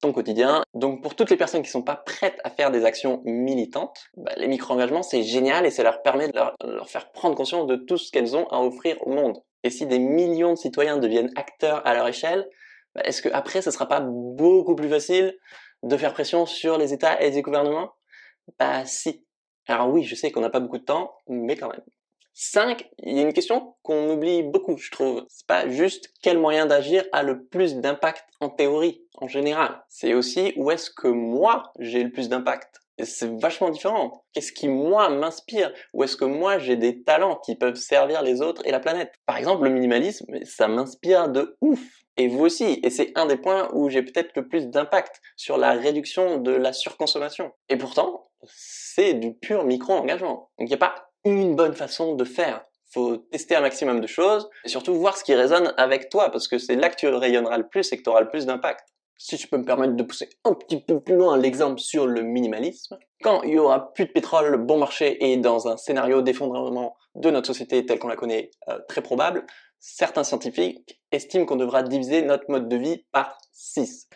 ton 0.00 0.12
quotidien. 0.12 0.62
Donc 0.74 1.02
pour 1.02 1.14
toutes 1.14 1.30
les 1.30 1.36
personnes 1.36 1.62
qui 1.62 1.70
sont 1.70 1.82
pas 1.82 1.96
prêtes 1.96 2.38
à 2.44 2.50
faire 2.50 2.70
des 2.70 2.84
actions 2.84 3.22
militantes, 3.24 3.96
bah, 4.16 4.32
les 4.36 4.48
micro-engagements 4.48 5.02
c'est 5.02 5.22
génial 5.22 5.66
et 5.66 5.70
ça 5.70 5.82
leur 5.82 6.02
permet 6.02 6.28
de 6.28 6.34
leur, 6.34 6.88
faire 6.88 7.12
prendre 7.12 7.36
conscience 7.36 7.66
de 7.66 7.76
tout 7.76 7.96
ce 7.96 8.10
qu'elles 8.10 8.36
ont 8.36 8.46
à 8.48 8.60
offrir 8.60 8.96
au 9.06 9.10
monde. 9.10 9.38
Et 9.62 9.70
si 9.70 9.86
des 9.86 9.98
millions 9.98 10.52
de 10.52 10.58
citoyens 10.58 10.98
deviennent 10.98 11.30
acteurs 11.36 11.86
à 11.86 11.94
leur 11.94 12.06
échelle, 12.08 12.48
bah, 12.94 13.02
est-ce 13.04 13.22
que 13.22 13.28
après 13.32 13.62
ce 13.62 13.70
sera 13.70 13.86
pas 13.86 14.00
beaucoup 14.00 14.74
plus 14.74 14.88
facile 14.88 15.34
de 15.84 15.96
faire 15.96 16.12
pression 16.12 16.44
sur 16.44 16.76
les 16.76 16.92
États 16.92 17.22
et 17.22 17.30
les 17.30 17.42
gouvernements? 17.42 17.92
Bah 18.58 18.84
si. 18.84 19.24
Alors 19.66 19.88
oui, 19.88 20.02
je 20.02 20.14
sais 20.14 20.30
qu'on 20.30 20.40
n'a 20.40 20.50
pas 20.50 20.60
beaucoup 20.60 20.78
de 20.78 20.84
temps, 20.84 21.14
mais 21.28 21.56
quand 21.56 21.68
même. 21.68 21.82
5, 22.36 22.88
il 23.04 23.16
y 23.16 23.20
a 23.20 23.22
une 23.22 23.32
question 23.32 23.76
qu'on 23.82 24.10
oublie 24.10 24.42
beaucoup, 24.42 24.76
je 24.76 24.90
trouve. 24.90 25.24
C'est 25.28 25.46
pas 25.46 25.68
juste 25.68 26.12
quel 26.20 26.38
moyen 26.38 26.66
d'agir 26.66 27.04
a 27.12 27.22
le 27.22 27.44
plus 27.44 27.76
d'impact 27.76 28.24
en 28.40 28.48
théorie, 28.48 29.04
en 29.14 29.28
général. 29.28 29.82
C'est 29.88 30.14
aussi 30.14 30.52
où 30.56 30.70
est-ce 30.70 30.90
que 30.90 31.06
moi 31.06 31.72
j'ai 31.78 32.02
le 32.02 32.10
plus 32.10 32.28
d'impact. 32.28 32.80
C'est 33.02 33.30
vachement 33.40 33.70
différent. 33.70 34.24
Qu'est-ce 34.32 34.52
qui 34.52 34.68
moi 34.68 35.08
m'inspire? 35.10 35.72
Où 35.94 36.04
est-ce 36.04 36.16
que 36.16 36.24
moi 36.24 36.58
j'ai 36.58 36.76
des 36.76 37.02
talents 37.02 37.36
qui 37.44 37.56
peuvent 37.56 37.74
servir 37.76 38.22
les 38.22 38.40
autres 38.40 38.62
et 38.66 38.70
la 38.70 38.80
planète? 38.80 39.12
Par 39.26 39.36
exemple, 39.36 39.64
le 39.64 39.70
minimalisme, 39.70 40.26
ça 40.44 40.68
m'inspire 40.68 41.28
de 41.28 41.56
ouf. 41.60 42.03
Et 42.16 42.28
vous 42.28 42.44
aussi. 42.44 42.80
Et 42.82 42.90
c'est 42.90 43.12
un 43.16 43.26
des 43.26 43.36
points 43.36 43.68
où 43.72 43.88
j'ai 43.88 44.02
peut-être 44.02 44.36
le 44.36 44.46
plus 44.48 44.68
d'impact 44.68 45.20
sur 45.36 45.58
la 45.58 45.72
réduction 45.72 46.38
de 46.38 46.52
la 46.52 46.72
surconsommation. 46.72 47.52
Et 47.68 47.76
pourtant, 47.76 48.30
c'est 48.46 49.14
du 49.14 49.34
pur 49.34 49.64
micro-engagement. 49.64 50.50
Donc 50.58 50.68
il 50.68 50.68
n'y 50.68 50.74
a 50.74 50.78
pas 50.78 50.94
une 51.24 51.56
bonne 51.56 51.74
façon 51.74 52.14
de 52.14 52.24
faire. 52.24 52.64
Faut 52.92 53.16
tester 53.16 53.56
un 53.56 53.60
maximum 53.60 54.00
de 54.00 54.06
choses 54.06 54.48
et 54.64 54.68
surtout 54.68 54.94
voir 54.94 55.16
ce 55.16 55.24
qui 55.24 55.34
résonne 55.34 55.74
avec 55.76 56.10
toi 56.10 56.30
parce 56.30 56.46
que 56.46 56.58
c'est 56.58 56.76
là 56.76 56.90
que 56.90 56.96
tu 56.96 57.08
rayonneras 57.08 57.58
le 57.58 57.66
plus 57.66 57.92
et 57.92 57.96
que 57.96 58.02
tu 58.02 58.10
auras 58.10 58.20
le 58.20 58.28
plus 58.28 58.46
d'impact. 58.46 58.86
Si 59.16 59.36
je 59.36 59.48
peux 59.48 59.56
me 59.56 59.64
permettre 59.64 59.94
de 59.94 60.02
pousser 60.02 60.28
un 60.44 60.54
petit 60.54 60.80
peu 60.80 61.00
plus 61.00 61.16
loin 61.16 61.36
l'exemple 61.36 61.80
sur 61.80 62.06
le 62.06 62.22
minimalisme, 62.22 62.98
quand 63.22 63.42
il 63.42 63.54
y 63.54 63.58
aura 63.58 63.92
plus 63.94 64.06
de 64.06 64.12
pétrole 64.12 64.56
bon 64.58 64.78
marché 64.78 65.24
et 65.24 65.36
dans 65.36 65.66
un 65.66 65.76
scénario 65.76 66.20
d'effondrement 66.20 66.96
de 67.14 67.30
notre 67.30 67.46
société 67.46 67.86
tel 67.86 67.98
qu'on 67.98 68.08
la 68.08 68.16
connaît 68.16 68.50
euh, 68.68 68.78
très 68.88 69.02
probable, 69.02 69.46
certains 69.84 70.24
scientifiques 70.24 70.98
estiment 71.12 71.44
qu'on 71.44 71.56
devra 71.56 71.82
diviser 71.82 72.22
notre 72.22 72.46
mode 72.48 72.68
de 72.70 72.76
vie 72.76 73.04
par 73.12 73.36
6. 73.52 74.08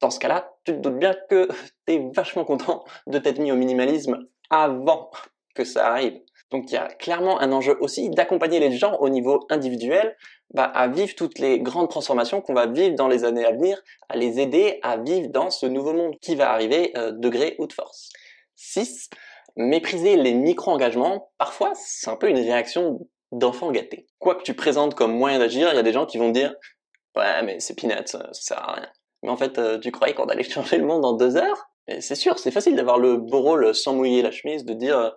Dans 0.00 0.10
ce 0.10 0.18
cas-là, 0.18 0.50
tu 0.64 0.72
te 0.72 0.78
doutes 0.78 0.98
bien 0.98 1.14
que 1.30 1.48
tu 1.86 1.94
es 1.94 2.10
vachement 2.12 2.44
content 2.44 2.84
de 3.06 3.18
t'être 3.18 3.38
mis 3.38 3.52
au 3.52 3.56
minimalisme 3.56 4.18
avant 4.50 5.10
que 5.54 5.62
ça 5.62 5.86
arrive. 5.86 6.18
Donc 6.50 6.70
il 6.70 6.74
y 6.74 6.76
a 6.76 6.88
clairement 6.88 7.40
un 7.40 7.52
enjeu 7.52 7.78
aussi 7.80 8.10
d'accompagner 8.10 8.58
les 8.58 8.72
gens 8.72 8.96
au 8.98 9.08
niveau 9.08 9.46
individuel 9.48 10.16
bah, 10.52 10.64
à 10.64 10.88
vivre 10.88 11.14
toutes 11.14 11.38
les 11.38 11.60
grandes 11.60 11.88
transformations 11.88 12.40
qu'on 12.40 12.52
va 12.52 12.66
vivre 12.66 12.96
dans 12.96 13.08
les 13.08 13.24
années 13.24 13.44
à 13.44 13.52
venir, 13.52 13.80
à 14.08 14.16
les 14.16 14.40
aider 14.40 14.80
à 14.82 14.96
vivre 14.96 15.28
dans 15.28 15.50
ce 15.50 15.66
nouveau 15.66 15.92
monde 15.92 16.16
qui 16.20 16.34
va 16.34 16.50
arriver 16.50 16.92
euh, 16.96 17.12
de 17.12 17.28
gré 17.28 17.54
ou 17.60 17.68
de 17.68 17.72
force. 17.72 18.10
6. 18.56 19.08
Mépriser 19.56 20.16
les 20.16 20.34
micro-engagements, 20.34 21.30
parfois 21.38 21.72
c'est 21.76 22.10
un 22.10 22.16
peu 22.16 22.28
une 22.28 22.38
réaction 22.38 22.98
d'enfant 23.32 23.72
gâté. 23.72 24.06
Quoi 24.18 24.36
que 24.36 24.42
tu 24.42 24.54
présentes 24.54 24.94
comme 24.94 25.12
moyen 25.12 25.38
d'agir, 25.38 25.68
il 25.72 25.76
y 25.76 25.78
a 25.78 25.82
des 25.82 25.92
gens 25.92 26.06
qui 26.06 26.18
vont 26.18 26.30
dire 26.30 26.54
«Ouais 27.16 27.42
mais 27.42 27.60
c'est 27.60 27.74
peanuts, 27.74 28.06
ça, 28.06 28.28
sert 28.32 28.58
à 28.58 28.74
rien». 28.74 28.88
Mais 29.22 29.30
en 29.30 29.36
fait, 29.36 29.58
euh, 29.58 29.78
tu 29.78 29.90
croyais 29.90 30.14
qu'on 30.14 30.26
allait 30.26 30.42
changer 30.48 30.78
le 30.78 30.84
monde 30.84 31.04
en 31.04 31.14
deux 31.14 31.36
heures? 31.36 31.68
C'est 32.00 32.14
sûr, 32.14 32.38
c'est 32.38 32.52
facile 32.52 32.76
d'avoir 32.76 32.98
le 32.98 33.16
beau 33.16 33.40
rôle 33.40 33.74
sans 33.74 33.94
mouiller 33.94 34.22
la 34.22 34.30
chemise, 34.30 34.64
de 34.64 34.72
dire 34.72 35.12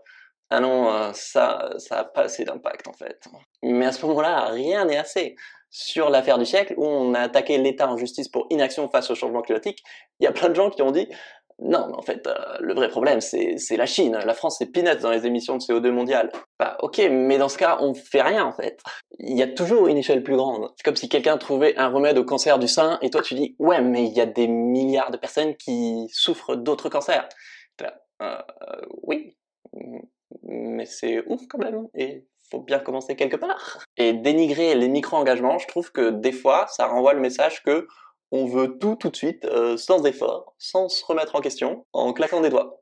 ah 0.50 0.60
non, 0.60 0.90
euh, 0.90 1.12
ça, 1.14 1.72
ça 1.78 2.00
a 2.00 2.04
pas 2.04 2.24
assez 2.24 2.46
d'impact 2.46 2.88
en 2.88 2.94
fait. 2.94 3.20
Mais 3.64 3.86
à 3.86 3.92
ce 3.92 4.06
moment-là, 4.06 4.46
rien 4.46 4.86
n'est 4.86 4.98
assez. 4.98 5.36
Sur 5.72 6.10
l'affaire 6.10 6.38
du 6.38 6.46
siècle, 6.46 6.74
où 6.78 6.86
on 6.86 7.14
a 7.16 7.20
attaqué 7.20 7.58
l'État 7.58 7.90
en 7.90 7.98
justice 7.98 8.30
pour 8.30 8.48
inaction 8.50 8.88
face 8.90 9.12
au 9.12 9.16
changement 9.16 9.42
climatique, 9.42 9.84
il 10.20 10.24
y 10.24 10.28
a 10.28 10.32
plein 10.32 10.48
de 10.48 10.56
gens 10.56 10.70
qui 10.70 10.82
ont 10.82 10.92
dit 10.92 11.10
non, 11.60 11.88
mais 11.88 11.96
en 11.96 12.02
fait, 12.02 12.28
euh, 12.28 12.34
le 12.60 12.74
vrai 12.74 12.90
problème, 12.90 13.22
c'est 13.22 13.78
la 13.78 13.86
Chine. 13.86 14.20
La 14.26 14.34
France, 14.34 14.58
c'est 14.60 14.66
peanuts 14.66 15.02
dans 15.02 15.10
les 15.10 15.26
émissions 15.26 15.56
de 15.58 15.62
CO2 15.62 15.90
mondiales. 15.90 16.30
Bah, 16.60 16.78
ok, 16.82 17.02
mais 17.10 17.38
dans 17.38 17.48
ce 17.48 17.58
cas, 17.58 17.78
on 17.80 17.94
fait 17.94 18.22
rien, 18.22 18.46
en 18.46 18.52
fait. 18.52 18.82
Il 19.20 19.38
y 19.38 19.42
a 19.42 19.48
toujours 19.48 19.88
une 19.88 19.98
échelle 19.98 20.22
plus 20.22 20.36
grande. 20.36 20.70
C'est 20.76 20.84
comme 20.84 20.98
si 20.98 21.08
quelqu'un 21.08 21.38
trouvait 21.38 21.78
un 21.78 21.88
remède 21.88 22.18
au 22.18 22.26
cancer 22.26 22.60
du 22.60 22.68
sein, 22.68 23.00
et 23.02 23.10
toi, 23.10 23.22
tu 23.22 23.36
dis, 23.36 23.56
ouais, 23.60 23.82
mais 23.82 24.06
il 24.06 24.14
y 24.14 24.22
a 24.22 24.26
des 24.26 24.48
milliards 24.48 25.12
de 25.12 25.18
personnes 25.18 25.56
qui 25.56 26.08
souffrent 26.12 26.58
d'autres 26.58 26.90
cancers. 26.90 27.30
Bah, 27.80 27.94
euh, 28.22 28.42
oui, 29.04 29.38
mais 30.44 30.86
c'est 30.86 31.24
ouf 31.28 31.42
quand 31.48 31.60
même, 31.60 31.88
et 31.96 32.26
faut 32.52 32.60
bien 32.60 32.80
commencer 32.80 33.16
quelque 33.16 33.38
part. 33.38 33.80
Et 33.98 34.14
dénigrer 34.14 34.76
les 34.76 34.90
micro-engagements, 34.90 35.58
je 35.58 35.68
trouve 35.68 35.92
que 35.92 36.10
des 36.10 36.32
fois, 36.32 36.68
ça 36.68 36.88
renvoie 36.88 37.14
le 37.14 37.22
message 37.22 37.64
que 37.64 37.88
on 38.36 38.46
veut 38.46 38.78
tout 38.78 38.96
tout 38.96 39.10
de 39.10 39.16
suite, 39.16 39.46
euh, 39.46 39.78
sans 39.78 40.06
effort, 40.06 40.56
sans 40.58 40.90
se 40.90 41.06
remettre 41.06 41.36
en 41.36 41.42
question, 41.42 41.86
en 41.94 42.12
claquant 42.12 42.42
des 42.42 42.50
doigts. 42.50 42.82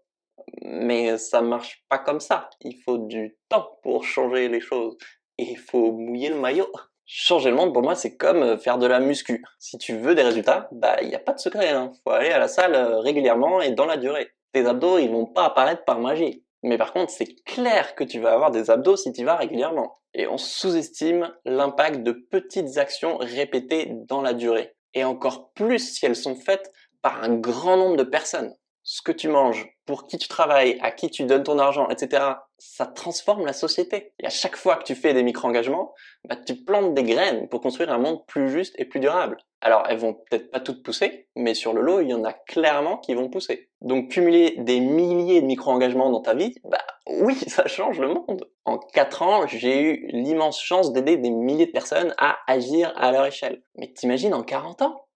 Mais 0.63 1.17
ça 1.19 1.41
marche 1.41 1.83
pas 1.89 1.99
comme 1.99 2.19
ça. 2.19 2.49
Il 2.61 2.75
faut 2.83 2.97
du 2.97 3.37
temps 3.49 3.77
pour 3.83 4.03
changer 4.03 4.49
les 4.49 4.61
choses. 4.61 4.97
Et 5.37 5.43
il 5.43 5.57
faut 5.57 5.91
mouiller 5.91 6.29
le 6.29 6.39
maillot. 6.39 6.71
Changer 7.05 7.51
le 7.51 7.55
monde, 7.55 7.71
pour 7.71 7.83
moi, 7.83 7.93
c'est 7.93 8.17
comme 8.17 8.41
euh, 8.41 8.57
faire 8.57 8.79
de 8.79 8.87
la 8.87 8.99
muscu. 8.99 9.43
Si 9.59 9.77
tu 9.77 9.95
veux 9.95 10.15
des 10.15 10.23
résultats, 10.23 10.69
bah, 10.71 10.95
il 11.01 11.09
n'y 11.09 11.15
a 11.15 11.19
pas 11.19 11.33
de 11.33 11.39
secret. 11.39 11.69
Hein. 11.69 11.91
Faut 12.03 12.11
aller 12.11 12.31
à 12.31 12.39
la 12.39 12.47
salle 12.47 12.73
euh, 12.73 12.99
régulièrement 12.99 13.61
et 13.61 13.71
dans 13.71 13.85
la 13.85 13.97
durée. 13.97 14.31
Tes 14.53 14.65
abdos, 14.65 14.97
ils 14.97 15.11
vont 15.11 15.27
pas 15.27 15.45
apparaître 15.45 15.83
par 15.83 15.99
magie. 15.99 16.43
Mais 16.63 16.77
par 16.79 16.93
contre, 16.93 17.11
c'est 17.11 17.35
clair 17.43 17.93
que 17.93 18.03
tu 18.03 18.19
vas 18.19 18.33
avoir 18.33 18.49
des 18.49 18.71
abdos 18.71 18.95
si 18.95 19.11
tu 19.11 19.23
vas 19.23 19.35
régulièrement. 19.35 19.99
Et 20.15 20.27
on 20.27 20.37
sous-estime 20.37 21.31
l'impact 21.45 22.01
de 22.01 22.13
petites 22.13 22.77
actions 22.77 23.17
répétées 23.17 23.91
dans 24.07 24.21
la 24.21 24.33
durée 24.33 24.73
et 24.93 25.03
encore 25.03 25.51
plus 25.53 25.79
si 25.79 26.05
elles 26.05 26.15
sont 26.15 26.35
faites 26.35 26.71
par 27.01 27.23
un 27.23 27.35
grand 27.35 27.77
nombre 27.77 27.97
de 27.97 28.03
personnes. 28.03 28.55
Ce 28.83 29.01
que 29.01 29.11
tu 29.11 29.27
manges, 29.27 29.72
pour 29.85 30.07
qui 30.07 30.17
tu 30.17 30.27
travailles, 30.27 30.77
à 30.81 30.91
qui 30.91 31.09
tu 31.09 31.25
donnes 31.25 31.43
ton 31.43 31.59
argent, 31.59 31.89
etc., 31.89 32.23
ça 32.57 32.85
transforme 32.85 33.45
la 33.45 33.53
société. 33.53 34.13
Et 34.19 34.25
à 34.25 34.29
chaque 34.29 34.55
fois 34.55 34.77
que 34.77 34.83
tu 34.83 34.95
fais 34.95 35.13
des 35.13 35.23
micro-engagements, 35.23 35.93
bah, 36.27 36.35
tu 36.35 36.55
plantes 36.55 36.93
des 36.93 37.03
graines 37.03 37.49
pour 37.49 37.61
construire 37.61 37.91
un 37.91 37.97
monde 37.97 38.25
plus 38.25 38.49
juste 38.49 38.73
et 38.77 38.85
plus 38.85 38.99
durable. 38.99 39.37
Alors, 39.61 39.83
elles 39.89 39.97
vont 39.97 40.13
peut-être 40.13 40.51
pas 40.51 40.59
toutes 40.59 40.83
pousser, 40.83 41.27
mais 41.35 41.53
sur 41.53 41.73
le 41.73 41.81
lot, 41.81 42.01
il 42.01 42.09
y 42.09 42.13
en 42.13 42.23
a 42.23 42.33
clairement 42.33 42.97
qui 42.97 43.13
vont 43.13 43.29
pousser. 43.29 43.69
Donc, 43.81 44.11
cumuler 44.11 44.55
des 44.57 44.79
milliers 44.79 45.41
de 45.41 45.45
micro-engagements 45.45 46.09
dans 46.09 46.21
ta 46.21 46.33
vie, 46.33 46.55
bah 46.63 46.83
oui, 47.07 47.35
ça 47.47 47.67
change 47.67 47.99
le 47.99 48.09
monde. 48.09 48.49
En 48.65 48.77
quatre 48.77 49.21
ans, 49.21 49.47
j'ai 49.47 49.81
eu 49.81 50.07
l'immense 50.11 50.61
chance 50.61 50.93
d'aider 50.93 51.17
des 51.17 51.29
milliers 51.29 51.65
de 51.67 51.71
personnes 51.71 52.13
à 52.17 52.37
agir 52.47 52.93
à 52.95 53.11
leur 53.11 53.25
échelle. 53.25 53.61
Mais 53.75 53.91
t'imagines 53.91 54.33
en 54.33 54.43
40 54.43 54.81
ans? 54.83 55.07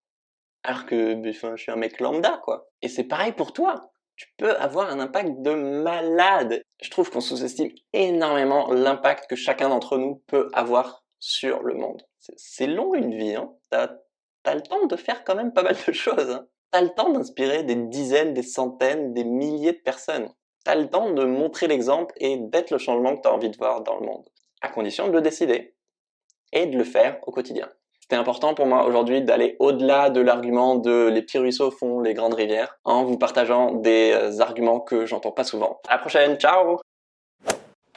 Alors 0.64 0.86
que, 0.86 1.30
enfin, 1.30 1.56
je 1.56 1.64
suis 1.64 1.72
un 1.72 1.78
mec 1.78 2.00
lambda, 2.00 2.42
quoi. 2.44 2.68
Et 2.82 2.90
c'est 2.90 3.06
pareil 3.06 3.32
pour 3.32 3.54
toi 3.54 3.92
tu 4.18 4.28
peux 4.38 4.56
avoir 4.58 4.90
un 4.90 5.00
impact 5.00 5.42
de 5.42 5.54
malade. 5.54 6.62
Je 6.82 6.90
trouve 6.90 7.10
qu'on 7.10 7.22
sous-estime 7.22 7.72
énormément 7.94 8.72
l'impact 8.74 9.30
que 9.30 9.36
chacun 9.36 9.70
d'entre 9.70 9.98
nous 9.98 10.24
peut 10.28 10.50
avoir 10.54 11.06
sur 11.20 11.64
le 11.64 11.76
monde. 11.76 12.04
C'est 12.36 12.68
long 12.68 12.94
une 12.94 13.16
vie, 13.16 13.36
hein 13.36 13.54
t'as 14.44 14.56
le 14.56 14.62
temps 14.62 14.86
de 14.86 14.96
faire 14.96 15.24
quand 15.24 15.36
même 15.36 15.54
pas 15.54 15.64
mal 15.64 15.76
de 15.88 15.92
choses. 15.92 16.32
Hein. 16.32 16.48
T'as 16.72 16.82
le 16.82 16.90
temps 16.90 17.12
d'inspirer 17.12 17.64
des 17.64 17.76
dizaines, 17.76 18.34
des 18.34 18.44
centaines, 18.44 19.14
des 19.14 19.24
milliers 19.24 19.74
de 19.74 19.82
personnes. 19.82 20.30
T'as 20.64 20.76
le 20.76 20.90
temps 20.90 21.12
de 21.12 21.26
montrer 21.26 21.68
l'exemple 21.68 22.14
et 22.18 22.38
d'être 22.38 22.72
le 22.72 22.78
changement 22.78 23.16
que 23.16 23.22
t'as 23.22 23.32
envie 23.32 23.50
de 23.50 23.58
voir 23.58 23.84
dans 23.84 24.00
le 24.00 24.06
monde. 24.06 24.28
À 24.62 24.70
condition 24.70 25.08
de 25.08 25.14
le 25.14 25.22
décider. 25.22 25.76
Et 26.54 26.66
de 26.66 26.78
le 26.78 26.84
faire 26.84 27.20
au 27.28 27.32
quotidien. 27.32 27.70
C'était 28.10 28.22
important 28.22 28.54
pour 28.54 28.68
moi 28.68 28.86
aujourd'hui 28.86 29.22
d'aller 29.22 29.58
au-delà 29.60 30.10
de 30.10 30.22
l'argument 30.22 30.76
de 30.76 31.10
les 31.10 31.22
petits 31.22 31.40
ruisseaux 31.40 31.72
font 31.72 32.00
les 32.00 32.14
grandes 32.14 32.36
rivières 32.36 32.80
en 32.86 33.04
vous 33.04 33.18
partageant 33.18 33.74
des 33.74 34.14
euh, 34.14 34.40
arguments 34.40 34.80
que 34.80 35.06
j'entends 35.06 35.34
pas 35.34 35.44
souvent. 35.44 35.82
À 35.90 35.96
la 35.96 35.98
prochaine, 35.98 36.38
ciao 36.38 36.80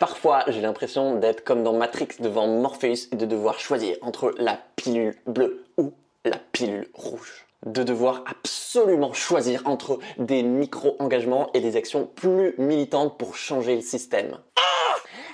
Parfois, 0.01 0.43
j'ai 0.49 0.63
l'impression 0.63 1.15
d'être 1.15 1.45
comme 1.45 1.63
dans 1.63 1.75
Matrix 1.75 2.09
devant 2.19 2.49
Morpheus 2.49 3.07
et 3.13 3.17
de 3.17 3.25
devoir 3.25 3.61
choisir 3.61 3.99
entre 4.03 4.35
la 4.37 4.59
pilule 4.75 5.15
bleue 5.27 5.65
ou 5.79 5.93
la 6.25 6.39
pilule 6.51 6.89
rouge. 6.93 7.47
De 7.65 7.85
devoir 7.85 8.25
absolument 8.27 9.13
choisir 9.13 9.63
entre 9.65 10.01
des 10.19 10.43
micro-engagements 10.43 11.51
et 11.55 11.61
des 11.61 11.77
actions 11.77 12.07
plus 12.17 12.57
militantes 12.59 13.17
pour 13.17 13.37
changer 13.37 13.77
le 13.77 13.83
système. 13.83 14.39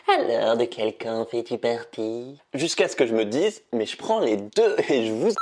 Alors, 0.09 0.57
de 0.57 0.65
quel 0.65 0.95
fais-tu 1.31 1.59
partie 1.59 2.41
Jusqu'à 2.55 2.89
ce 2.89 2.97
que 2.97 3.07
je 3.07 3.15
me 3.15 3.25
dise, 3.25 3.63
mais 3.73 3.87
je 3.87 3.97
prends 3.97 4.21
les 4.21 4.37
deux 4.37 4.77
et 4.89 5.07
je 5.07 5.13
vous... 5.13 5.33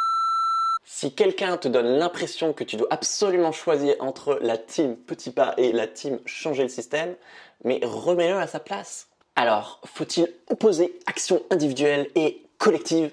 Si 0.86 1.14
quelqu'un 1.14 1.56
te 1.56 1.68
donne 1.68 1.98
l'impression 1.98 2.52
que 2.52 2.64
tu 2.64 2.76
dois 2.76 2.88
absolument 2.90 3.52
choisir 3.52 3.94
entre 4.00 4.38
la 4.42 4.58
team 4.58 4.96
petit 4.96 5.30
pas 5.30 5.54
et 5.56 5.72
la 5.72 5.86
team 5.86 6.18
changer 6.26 6.62
le 6.62 6.68
système, 6.68 7.14
mais 7.64 7.80
remets-le 7.82 8.36
à 8.36 8.46
sa 8.46 8.60
place. 8.60 9.08
Alors, 9.34 9.80
faut-il 9.84 10.28
opposer 10.50 10.98
action 11.06 11.42
individuelle 11.50 12.08
et 12.14 12.42
collective? 12.58 13.12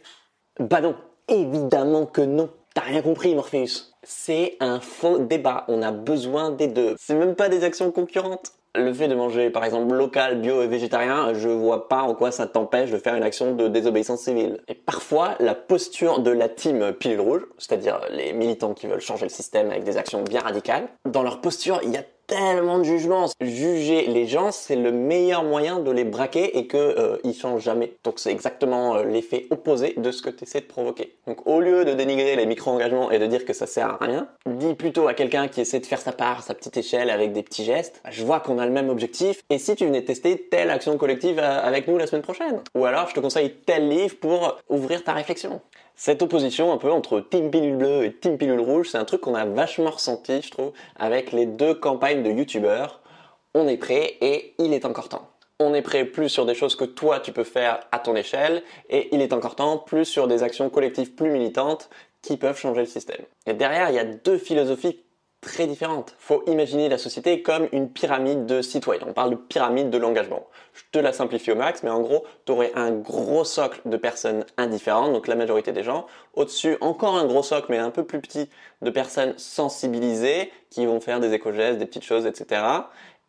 Bah 0.59 0.81
non, 0.81 0.95
Évidemment 1.31 2.05
que 2.05 2.21
non. 2.21 2.49
T'as 2.73 2.81
rien 2.81 3.01
compris, 3.01 3.33
Morpheus. 3.35 3.93
C'est 4.03 4.57
un 4.59 4.81
faux 4.81 5.19
débat. 5.19 5.63
On 5.69 5.81
a 5.81 5.91
besoin 5.91 6.51
des 6.51 6.67
deux. 6.67 6.95
C'est 6.99 7.15
même 7.15 7.35
pas 7.35 7.47
des 7.47 7.63
actions 7.63 7.89
concurrentes. 7.91 8.51
Le 8.73 8.93
fait 8.93 9.09
de 9.09 9.15
manger, 9.15 9.49
par 9.49 9.65
exemple, 9.65 9.93
local, 9.93 10.39
bio 10.39 10.61
et 10.61 10.67
végétarien, 10.67 11.33
je 11.33 11.49
vois 11.49 11.89
pas 11.89 12.03
en 12.03 12.15
quoi 12.15 12.31
ça 12.31 12.47
t'empêche 12.47 12.89
de 12.89 12.97
faire 12.97 13.15
une 13.15 13.23
action 13.23 13.53
de 13.53 13.67
désobéissance 13.67 14.21
civile. 14.21 14.61
Et 14.69 14.75
parfois, 14.75 15.35
la 15.39 15.55
posture 15.55 16.19
de 16.19 16.31
la 16.31 16.47
team 16.47 16.93
pilule 16.93 17.19
rouge, 17.19 17.45
c'est-à-dire 17.57 17.99
les 18.11 18.31
militants 18.31 18.73
qui 18.73 18.87
veulent 18.87 19.01
changer 19.01 19.25
le 19.25 19.29
système 19.29 19.71
avec 19.71 19.83
des 19.83 19.97
actions 19.97 20.23
bien 20.23 20.39
radicales, 20.39 20.87
dans 21.03 21.21
leur 21.21 21.41
posture, 21.41 21.81
il 21.83 21.91
y 21.91 21.97
a 21.97 22.03
tellement 22.31 22.79
de 22.79 22.85
jugements. 22.85 23.25
Juger 23.41 24.07
les 24.07 24.25
gens, 24.25 24.51
c'est 24.51 24.77
le 24.77 24.93
meilleur 24.93 25.43
moyen 25.43 25.79
de 25.79 25.91
les 25.91 26.05
braquer 26.05 26.57
et 26.57 26.65
que 26.65 26.77
euh, 26.77 27.33
changent 27.33 27.63
jamais. 27.63 27.93
Donc 28.05 28.19
c'est 28.19 28.31
exactement 28.31 28.95
euh, 28.95 29.03
l'effet 29.03 29.47
opposé 29.49 29.95
de 29.97 30.11
ce 30.11 30.21
que 30.21 30.29
tu 30.29 30.45
essaies 30.45 30.61
de 30.61 30.65
provoquer. 30.65 31.13
Donc 31.27 31.45
au 31.45 31.59
lieu 31.59 31.83
de 31.83 31.93
dénigrer 31.93 32.37
les 32.37 32.45
micro-engagements 32.45 33.11
et 33.11 33.19
de 33.19 33.25
dire 33.25 33.43
que 33.43 33.51
ça 33.51 33.67
sert 33.67 33.87
à 33.87 33.97
rien, 33.99 34.29
dis 34.45 34.75
plutôt 34.75 35.09
à 35.09 35.13
quelqu'un 35.13 35.49
qui 35.49 35.59
essaie 35.59 35.81
de 35.81 35.85
faire 35.85 35.99
sa 35.99 36.13
part, 36.13 36.43
sa 36.43 36.53
petite 36.53 36.77
échelle 36.77 37.09
avec 37.09 37.33
des 37.33 37.43
petits 37.43 37.65
gestes, 37.65 37.99
bah, 38.03 38.11
je 38.13 38.23
vois 38.23 38.39
qu'on 38.39 38.59
a 38.59 38.65
le 38.65 38.71
même 38.71 38.89
objectif 38.89 39.41
et 39.49 39.57
si 39.57 39.75
tu 39.75 39.85
venais 39.85 40.03
tester 40.03 40.37
telle 40.49 40.69
action 40.69 40.97
collective 40.97 41.37
euh, 41.37 41.61
avec 41.61 41.89
nous 41.89 41.97
la 41.97 42.07
semaine 42.07 42.21
prochaine? 42.21 42.61
Ou 42.75 42.85
alors 42.85 43.09
je 43.09 43.13
te 43.13 43.19
conseille 43.19 43.53
tel 43.65 43.89
livre 43.89 44.15
pour 44.21 44.57
ouvrir 44.69 45.03
ta 45.03 45.11
réflexion. 45.11 45.59
Cette 46.03 46.23
opposition 46.23 46.73
un 46.73 46.77
peu 46.77 46.91
entre 46.91 47.19
Team 47.19 47.51
Pilule 47.51 47.75
Bleue 47.75 48.05
et 48.05 48.11
Team 48.11 48.37
Pilule 48.39 48.59
Rouge, 48.59 48.89
c'est 48.89 48.97
un 48.97 49.05
truc 49.05 49.21
qu'on 49.21 49.35
a 49.35 49.45
vachement 49.45 49.91
ressenti, 49.91 50.41
je 50.41 50.49
trouve, 50.49 50.71
avec 50.97 51.31
les 51.31 51.45
deux 51.45 51.75
campagnes 51.75 52.20
de 52.21 52.31
youtubeurs. 52.31 53.01
On 53.53 53.67
est 53.67 53.77
prêt 53.77 54.17
et 54.21 54.53
il 54.59 54.73
est 54.73 54.85
encore 54.85 55.09
temps. 55.09 55.29
On 55.59 55.73
est 55.73 55.81
prêt 55.81 56.05
plus 56.05 56.29
sur 56.29 56.45
des 56.45 56.55
choses 56.55 56.75
que 56.75 56.85
toi 56.85 57.19
tu 57.19 57.31
peux 57.31 57.43
faire 57.43 57.79
à 57.91 57.99
ton 57.99 58.15
échelle 58.15 58.63
et 58.89 59.13
il 59.13 59.21
est 59.21 59.33
encore 59.33 59.55
temps 59.55 59.77
plus 59.77 60.05
sur 60.05 60.27
des 60.27 60.43
actions 60.43 60.69
collectives 60.69 61.13
plus 61.13 61.29
militantes 61.29 61.89
qui 62.21 62.37
peuvent 62.37 62.57
changer 62.57 62.81
le 62.81 62.87
système. 62.87 63.25
Et 63.45 63.53
derrière, 63.53 63.89
il 63.89 63.95
y 63.95 63.99
a 63.99 64.05
deux 64.05 64.37
philosophies 64.37 64.99
très 65.41 65.65
différentes. 65.65 66.15
Faut 66.19 66.43
imaginer 66.45 66.87
la 66.87 66.99
société 66.99 67.41
comme 67.41 67.67
une 67.71 67.89
pyramide 67.89 68.45
de 68.45 68.61
citoyens. 68.61 69.05
On 69.07 69.13
parle 69.13 69.31
de 69.31 69.35
pyramide 69.35 69.89
de 69.89 69.97
l'engagement. 69.97 70.47
Je 70.73 70.83
te 70.91 70.99
la 70.99 71.11
simplifie 71.13 71.51
au 71.51 71.55
max, 71.55 71.81
mais 71.83 71.89
en 71.89 71.99
gros, 72.01 72.23
tu 72.45 72.51
aurais 72.51 72.71
un 72.75 72.91
gros 72.91 73.43
socle 73.43 73.81
de 73.85 73.97
personnes 73.97 74.45
indifférentes, 74.57 75.13
donc 75.13 75.27
la 75.27 75.35
majorité 75.35 75.71
des 75.71 75.83
gens. 75.83 76.05
Au-dessus, 76.35 76.77
encore 76.79 77.17
un 77.17 77.25
gros 77.25 77.43
socle, 77.43 77.67
mais 77.69 77.79
un 77.79 77.89
peu 77.89 78.05
plus 78.05 78.21
petit, 78.21 78.49
de 78.81 78.89
personnes 78.91 79.33
sensibilisées 79.37 80.51
qui 80.69 80.85
vont 80.85 81.01
faire 81.01 81.19
des 81.19 81.33
éco-gestes, 81.33 81.79
des 81.79 81.87
petites 81.87 82.05
choses, 82.05 82.27
etc. 82.27 82.61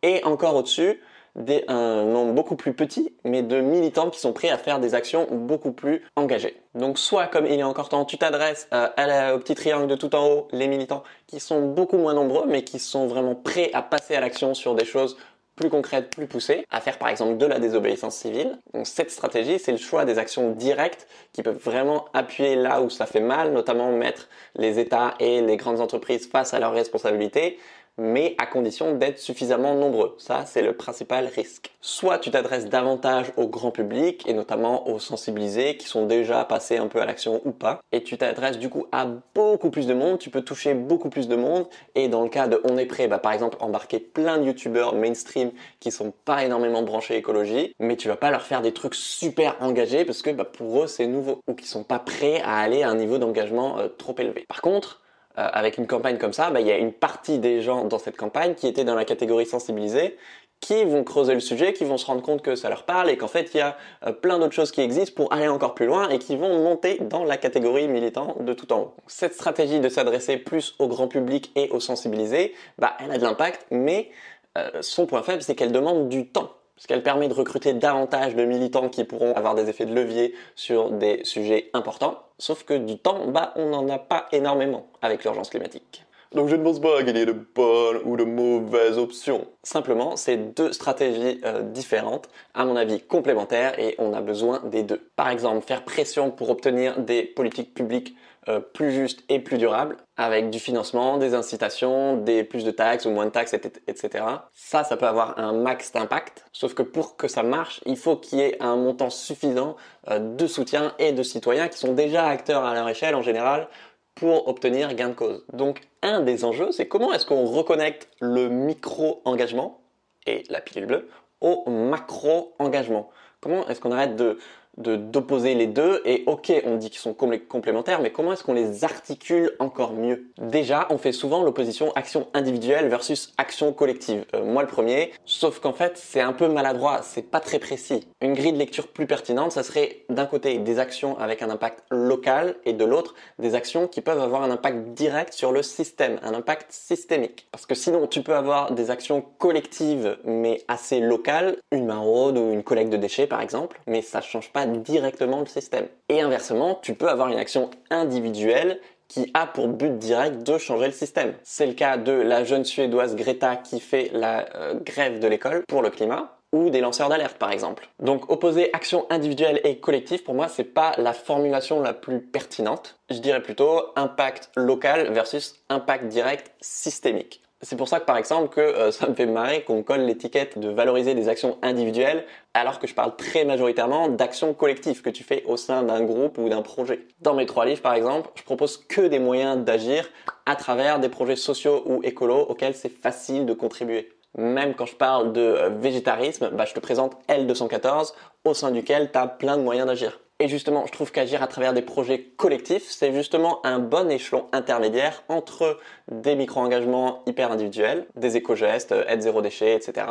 Et 0.03 0.23
encore 0.23 0.55
au-dessus, 0.55 1.01
des, 1.35 1.63
un 1.67 2.03
nombre 2.03 2.33
beaucoup 2.33 2.55
plus 2.55 2.73
petit, 2.73 3.13
mais 3.23 3.41
de 3.41 3.59
militants 3.59 4.09
qui 4.09 4.19
sont 4.19 4.33
prêts 4.33 4.49
à 4.49 4.57
faire 4.57 4.79
des 4.79 4.93
actions 4.93 5.27
beaucoup 5.31 5.71
plus 5.71 6.03
engagées. 6.15 6.61
Donc 6.75 6.99
soit 6.99 7.27
comme 7.27 7.45
il 7.45 7.59
est 7.59 7.63
encore 7.63 7.89
temps, 7.89 8.05
tu 8.05 8.17
t'adresses 8.17 8.67
au 8.71 9.39
petit 9.39 9.55
triangle 9.55 9.87
de 9.87 9.95
tout 9.95 10.13
en 10.15 10.27
haut, 10.27 10.47
les 10.51 10.67
militants 10.67 11.03
qui 11.27 11.39
sont 11.39 11.61
beaucoup 11.61 11.97
moins 11.97 12.13
nombreux, 12.13 12.45
mais 12.47 12.63
qui 12.63 12.79
sont 12.79 13.07
vraiment 13.07 13.35
prêts 13.35 13.71
à 13.73 13.81
passer 13.81 14.15
à 14.15 14.19
l'action 14.19 14.53
sur 14.53 14.75
des 14.75 14.85
choses 14.85 15.17
plus 15.55 15.69
concrètes, 15.69 16.09
plus 16.09 16.25
poussées, 16.25 16.65
à 16.71 16.81
faire 16.81 16.97
par 16.97 17.09
exemple 17.09 17.37
de 17.37 17.45
la 17.45 17.59
désobéissance 17.59 18.15
civile. 18.15 18.57
Donc 18.73 18.87
cette 18.87 19.11
stratégie, 19.11 19.59
c'est 19.59 19.71
le 19.71 19.77
choix 19.77 20.03
des 20.03 20.17
actions 20.17 20.51
directes 20.51 21.07
qui 21.31 21.43
peuvent 21.43 21.59
vraiment 21.63 22.05
appuyer 22.13 22.55
là 22.55 22.81
où 22.81 22.89
ça 22.89 23.05
fait 23.05 23.19
mal, 23.19 23.53
notamment 23.53 23.91
mettre 23.91 24.29
les 24.55 24.79
États 24.79 25.13
et 25.19 25.41
les 25.41 25.57
grandes 25.57 25.79
entreprises 25.79 26.27
face 26.27 26.55
à 26.55 26.59
leurs 26.59 26.73
responsabilités, 26.73 27.59
mais 27.97 28.35
à 28.37 28.45
condition 28.45 28.95
d'être 28.95 29.19
suffisamment 29.19 29.75
nombreux. 29.75 30.15
Ça, 30.17 30.45
c'est 30.45 30.61
le 30.61 30.73
principal 30.73 31.27
risque. 31.27 31.71
Soit 31.81 32.19
tu 32.19 32.31
t'adresses 32.31 32.65
davantage 32.65 33.31
au 33.37 33.47
grand 33.47 33.71
public 33.71 34.27
et 34.27 34.33
notamment 34.33 34.87
aux 34.87 34.99
sensibilisés 34.99 35.77
qui 35.77 35.87
sont 35.87 36.05
déjà 36.05 36.43
passés 36.45 36.77
un 36.77 36.87
peu 36.87 37.01
à 37.01 37.05
l'action 37.05 37.41
ou 37.45 37.51
pas, 37.51 37.81
et 37.91 38.03
tu 38.03 38.17
t'adresses 38.17 38.57
du 38.57 38.69
coup 38.69 38.87
à 38.91 39.07
beaucoup 39.35 39.69
plus 39.69 39.87
de 39.87 39.93
monde, 39.93 40.19
tu 40.19 40.29
peux 40.29 40.41
toucher 40.41 40.73
beaucoup 40.73 41.09
plus 41.09 41.27
de 41.27 41.35
monde, 41.35 41.67
et 41.95 42.07
dans 42.07 42.23
le 42.23 42.29
cas 42.29 42.47
de 42.47 42.61
On 42.63 42.77
est 42.77 42.85
prêt, 42.85 43.07
bah, 43.07 43.19
par 43.19 43.33
exemple 43.33 43.57
embarquer 43.59 43.99
plein 43.99 44.37
de 44.37 44.45
youtubeurs 44.45 44.95
mainstream 44.95 45.51
qui 45.79 45.91
sont 45.91 46.13
pas 46.25 46.43
énormément 46.43 46.81
branchés 46.83 47.17
écologie, 47.17 47.75
mais 47.79 47.97
tu 47.97 48.07
vas 48.07 48.15
pas 48.15 48.31
leur 48.31 48.43
faire 48.43 48.61
des 48.61 48.73
trucs 48.73 48.95
super 48.95 49.55
engagés 49.59 50.05
parce 50.05 50.21
que 50.21 50.29
bah, 50.29 50.45
pour 50.45 50.83
eux 50.83 50.87
c'est 50.87 51.07
nouveau, 51.07 51.41
ou 51.47 51.53
qui 51.53 51.67
sont 51.67 51.83
pas 51.83 51.99
prêts 51.99 52.41
à 52.41 52.57
aller 52.57 52.83
à 52.83 52.89
un 52.89 52.95
niveau 52.95 53.17
d'engagement 53.17 53.79
euh, 53.79 53.87
trop 53.89 54.15
élevé. 54.17 54.45
Par 54.47 54.61
contre, 54.61 55.02
euh, 55.37 55.47
avec 55.51 55.77
une 55.77 55.87
campagne 55.87 56.17
comme 56.17 56.33
ça, 56.33 56.51
bah, 56.51 56.61
il 56.61 56.67
y 56.67 56.71
a 56.71 56.77
une 56.77 56.93
partie 56.93 57.39
des 57.39 57.61
gens 57.61 57.85
dans 57.85 57.99
cette 57.99 58.17
campagne 58.17 58.53
qui 58.55 58.67
étaient 58.67 58.83
dans 58.83 58.95
la 58.95 59.05
catégorie 59.05 59.45
sensibilisée, 59.45 60.17
qui 60.59 60.85
vont 60.85 61.03
creuser 61.03 61.33
le 61.33 61.41
sujet, 61.41 61.73
qui 61.73 61.83
vont 61.83 61.97
se 61.97 62.05
rendre 62.05 62.21
compte 62.21 62.41
que 62.41 62.55
ça 62.55 62.69
leur 62.69 62.83
parle 62.83 63.09
et 63.09 63.17
qu'en 63.17 63.27
fait 63.27 63.53
il 63.53 63.57
y 63.57 63.59
a 63.61 63.75
euh, 64.05 64.13
plein 64.13 64.39
d'autres 64.39 64.53
choses 64.53 64.71
qui 64.71 64.79
existent 64.79 65.13
pour 65.15 65.33
aller 65.33 65.49
encore 65.49 65.75
plus 65.75 65.85
loin 65.85 66.07
et 66.09 66.19
qui 66.19 66.37
vont 66.37 66.57
monter 66.59 66.99
dans 67.01 67.25
la 67.25 67.35
catégorie 67.35 67.89
militant 67.89 68.37
de 68.39 68.53
tout 68.53 68.71
en 68.71 68.79
haut. 68.79 68.93
Cette 69.07 69.33
stratégie 69.33 69.81
de 69.81 69.89
s'adresser 69.89 70.37
plus 70.37 70.75
au 70.79 70.87
grand 70.87 71.09
public 71.09 71.51
et 71.55 71.69
aux 71.71 71.81
sensibilisés, 71.81 72.53
bah, 72.77 72.93
elle 72.99 73.11
a 73.11 73.17
de 73.17 73.23
l'impact, 73.23 73.65
mais 73.71 74.09
euh, 74.57 74.69
son 74.81 75.05
point 75.05 75.21
faible 75.21 75.41
c'est 75.41 75.55
qu'elle 75.55 75.73
demande 75.73 76.07
du 76.07 76.29
temps 76.29 76.51
parce 76.75 76.87
qu'elle 76.87 77.03
permet 77.03 77.27
de 77.27 77.33
recruter 77.33 77.73
davantage 77.73 78.35
de 78.35 78.45
militants 78.45 78.89
qui 78.89 79.03
pourront 79.03 79.33
avoir 79.33 79.55
des 79.55 79.69
effets 79.69 79.85
de 79.85 79.93
levier 79.93 80.33
sur 80.55 80.91
des 80.91 81.21
sujets 81.23 81.69
importants. 81.73 82.19
Sauf 82.39 82.63
que 82.63 82.73
du 82.73 82.97
temps, 82.97 83.27
bah, 83.27 83.53
on 83.55 83.69
n'en 83.69 83.87
a 83.89 83.99
pas 83.99 84.27
énormément 84.31 84.87
avec 85.01 85.23
l'urgence 85.23 85.49
climatique. 85.49 86.03
Donc 86.33 86.49
je 86.49 86.55
ne 86.55 86.63
pense 86.63 86.81
pas 86.81 87.03
qu'il 87.03 87.15
y 87.15 87.21
ait 87.21 87.27
de 87.27 87.31
bonnes 87.31 87.99
ou 88.05 88.17
de 88.17 88.23
mauvaises 88.23 88.97
options. 88.97 89.45
Simplement, 89.61 90.15
c'est 90.15 90.55
deux 90.55 90.73
stratégies 90.73 91.39
euh, 91.45 91.61
différentes, 91.61 92.27
à 92.55 92.65
mon 92.65 92.75
avis 92.75 93.01
complémentaires, 93.01 93.77
et 93.79 93.93
on 93.99 94.13
a 94.13 94.21
besoin 94.21 94.59
des 94.65 94.81
deux. 94.81 95.07
Par 95.15 95.29
exemple, 95.29 95.63
faire 95.63 95.83
pression 95.85 96.31
pour 96.31 96.49
obtenir 96.49 96.99
des 96.99 97.21
politiques 97.21 97.75
publiques 97.75 98.15
euh, 98.49 98.59
plus 98.59 98.91
justes 98.91 99.23
et 99.29 99.39
plus 99.39 99.57
durables, 99.57 99.97
avec 100.17 100.49
du 100.49 100.59
financement, 100.59 101.17
des 101.17 101.33
incitations, 101.33 102.17
des 102.17 102.43
plus 102.43 102.63
de 102.63 102.71
taxes 102.71 103.05
ou 103.05 103.11
moins 103.11 103.25
de 103.25 103.31
taxes, 103.31 103.53
etc. 103.53 104.25
Ça, 104.53 104.83
ça 104.83 104.97
peut 104.97 105.07
avoir 105.07 105.39
un 105.39 105.53
max 105.53 105.91
d'impact. 105.91 106.45
Sauf 106.51 106.73
que 106.73 106.83
pour 106.83 107.15
que 107.15 107.27
ça 107.27 107.43
marche, 107.43 107.81
il 107.85 107.97
faut 107.97 108.17
qu'il 108.17 108.39
y 108.39 108.41
ait 108.41 108.61
un 108.61 108.75
montant 108.75 109.09
suffisant 109.09 109.75
euh, 110.09 110.19
de 110.19 110.47
soutien 110.47 110.93
et 110.99 111.13
de 111.13 111.23
citoyens 111.23 111.67
qui 111.69 111.77
sont 111.77 111.93
déjà 111.93 112.27
acteurs 112.27 112.65
à 112.65 112.73
leur 112.73 112.89
échelle 112.89 113.15
en 113.15 113.21
général 113.21 113.67
pour 114.15 114.47
obtenir 114.47 114.93
gain 114.93 115.09
de 115.09 115.13
cause. 115.13 115.45
Donc 115.53 115.81
un 116.01 116.21
des 116.21 116.45
enjeux, 116.45 116.71
c'est 116.71 116.87
comment 116.87 117.13
est-ce 117.13 117.25
qu'on 117.25 117.45
reconnecte 117.45 118.09
le 118.19 118.49
micro-engagement 118.49 119.81
et 120.27 120.43
la 120.49 120.61
pilule 120.61 120.85
bleue 120.85 121.09
au 121.41 121.69
macro-engagement? 121.69 123.09
Comment 123.41 123.67
est-ce 123.67 123.81
qu'on 123.81 123.91
arrête 123.91 124.15
de 124.15 124.37
d'opposer 124.77 125.53
les 125.53 125.67
deux 125.67 126.01
et 126.05 126.23
ok 126.25 126.51
on 126.65 126.77
dit 126.77 126.89
qu'ils 126.89 126.99
sont 126.99 127.13
complémentaires 127.13 128.01
mais 128.01 128.11
comment 128.11 128.33
est-ce 128.33 128.43
qu'on 128.43 128.53
les 128.53 128.83
articule 128.83 129.51
encore 129.59 129.93
mieux? 129.93 130.31
Déjà 130.39 130.87
on 130.89 130.97
fait 130.97 131.11
souvent 131.11 131.43
l'opposition 131.43 131.91
action 131.93 132.27
individuelle 132.33 132.87
versus 132.87 133.33
action 133.37 133.71
collective. 133.71 134.25
Euh, 134.33 134.43
moi 134.43 134.63
le 134.63 134.67
premier, 134.67 135.11
sauf 135.25 135.59
qu'en 135.59 135.73
fait 135.73 135.97
c'est 135.97 136.21
un 136.21 136.33
peu 136.33 136.47
maladroit, 136.47 137.01
c'est 137.03 137.29
pas 137.29 137.39
très 137.39 137.59
précis. 137.59 138.07
Une 138.21 138.33
grille 138.33 138.53
de 138.53 138.57
lecture 138.57 138.87
plus 138.87 139.05
pertinente 139.05 139.51
ça 139.51 139.63
serait 139.63 140.05
d'un 140.09 140.25
côté 140.25 140.57
des 140.57 140.79
actions 140.79 141.17
avec 141.19 141.41
un 141.41 141.49
impact 141.49 141.83
local 141.91 142.55
et 142.65 142.73
de 142.73 142.85
l'autre 142.85 143.13
des 143.39 143.53
actions 143.55 143.87
qui 143.87 144.01
peuvent 144.01 144.21
avoir 144.21 144.41
un 144.41 144.51
impact 144.51 144.89
direct 144.89 145.33
sur 145.33 145.51
le 145.51 145.61
système, 145.61 146.19
un 146.23 146.33
impact 146.33 146.71
systémique. 146.71 147.47
Parce 147.51 147.65
que 147.65 147.75
sinon 147.75 148.07
tu 148.07 148.23
peux 148.23 148.35
avoir 148.35 148.71
des 148.71 148.89
actions 148.89 149.23
collectives 149.37 150.17
mais 150.25 150.63
assez 150.67 150.99
locales, 150.99 151.57
une 151.71 151.85
maraude 151.85 152.37
ou 152.37 152.51
une 152.51 152.63
collecte 152.63 152.89
de 152.89 152.97
déchets 152.97 153.27
par 153.27 153.41
exemple, 153.41 153.79
mais 153.85 154.01
ça 154.01 154.21
change 154.21 154.51
pas 154.51 154.62
directement 154.65 155.39
le 155.39 155.45
système. 155.45 155.87
Et 156.09 156.21
inversement, 156.21 156.79
tu 156.81 156.93
peux 156.93 157.09
avoir 157.09 157.29
une 157.29 157.39
action 157.39 157.69
individuelle 157.89 158.79
qui 159.07 159.29
a 159.33 159.45
pour 159.45 159.67
but 159.67 159.97
direct 159.97 160.43
de 160.43 160.57
changer 160.57 160.87
le 160.87 160.91
système. 160.91 161.33
C'est 161.43 161.67
le 161.67 161.73
cas 161.73 161.97
de 161.97 162.11
la 162.11 162.43
jeune 162.43 162.65
suédoise 162.65 163.15
Greta 163.15 163.57
qui 163.57 163.79
fait 163.79 164.09
la 164.13 164.45
euh, 164.55 164.73
grève 164.75 165.19
de 165.19 165.27
l'école 165.27 165.63
pour 165.67 165.81
le 165.81 165.89
climat 165.89 166.37
ou 166.51 166.69
des 166.69 166.81
lanceurs 166.81 167.09
d'alerte 167.09 167.37
par 167.37 167.51
exemple. 167.51 167.89
Donc 167.99 168.31
opposer 168.31 168.71
action 168.73 169.05
individuelle 169.09 169.59
et 169.63 169.77
collective 169.77 170.23
pour 170.23 170.35
moi 170.35 170.47
c'est 170.47 170.63
pas 170.63 170.93
la 170.97 171.13
formulation 171.13 171.81
la 171.81 171.93
plus 171.93 172.21
pertinente. 172.21 172.97
Je 173.09 173.19
dirais 173.19 173.41
plutôt 173.41 173.81
impact 173.95 174.49
local 174.55 175.11
versus 175.11 175.63
impact 175.69 176.05
direct 176.05 176.51
systémique. 176.61 177.41
C'est 177.63 177.77
pour 177.77 177.87
ça 177.87 178.01
que 178.01 178.05
par 178.05 178.17
exemple 178.17 178.53
que 178.53 178.59
euh, 178.59 178.91
ça 178.91 179.07
me 179.07 179.13
fait 179.13 179.25
marrer 179.25 179.63
qu'on 179.63 179.83
colle 179.83 180.01
l'étiquette 180.01 180.59
de 180.59 180.67
valoriser 180.67 181.15
des 181.15 181.29
actions 181.29 181.57
individuelles 181.61 182.25
alors 182.53 182.77
que 182.77 182.87
je 182.87 182.93
parle 182.93 183.15
très 183.15 183.45
majoritairement 183.45 184.09
d'actions 184.09 184.53
collectives 184.53 185.01
que 185.01 185.09
tu 185.09 185.23
fais 185.23 185.43
au 185.45 185.55
sein 185.55 185.81
d'un 185.83 186.03
groupe 186.03 186.37
ou 186.37 186.49
d'un 186.49 186.61
projet. 186.61 187.07
Dans 187.21 187.33
mes 187.33 187.45
trois 187.45 187.65
livres 187.65 187.81
par 187.81 187.93
exemple, 187.93 188.29
je 188.35 188.43
propose 188.43 188.77
que 188.77 189.01
des 189.01 189.19
moyens 189.19 189.63
d'agir 189.63 190.09
à 190.45 190.57
travers 190.57 190.99
des 190.99 191.07
projets 191.07 191.37
sociaux 191.37 191.83
ou 191.85 192.01
écolos 192.03 192.45
auxquels 192.49 192.75
c'est 192.75 192.89
facile 192.89 193.45
de 193.45 193.53
contribuer. 193.53 194.09
Même 194.37 194.73
quand 194.73 194.85
je 194.85 194.95
parle 194.95 195.33
de 195.33 195.41
euh, 195.41 195.69
végétarisme, 195.69 196.49
bah, 196.53 196.65
je 196.65 196.73
te 196.73 196.79
présente 196.79 197.17
L214 197.29 198.13
au 198.45 198.53
sein 198.53 198.71
duquel 198.71 199.11
tu 199.11 199.17
as 199.17 199.27
plein 199.27 199.57
de 199.57 199.63
moyens 199.63 199.87
d'agir. 199.87 200.19
Et 200.39 200.47
justement, 200.47 200.85
je 200.87 200.91
trouve 200.91 201.11
qu'agir 201.11 201.43
à 201.43 201.47
travers 201.47 201.73
des 201.73 201.83
projets 201.83 202.21
collectifs, 202.21 202.89
c'est 202.89 203.13
justement 203.13 203.65
un 203.65 203.79
bon 203.79 204.09
échelon 204.09 204.47
intermédiaire 204.51 205.23
entre 205.29 205.79
des 206.11 206.35
micro-engagements 206.35 207.21
hyper 207.27 207.51
individuels, 207.51 208.07
des 208.15 208.35
éco-gestes, 208.35 208.91
euh, 208.91 209.05
aide 209.07 209.21
zéro 209.21 209.41
déchet, 209.41 209.75
etc. 209.75 210.07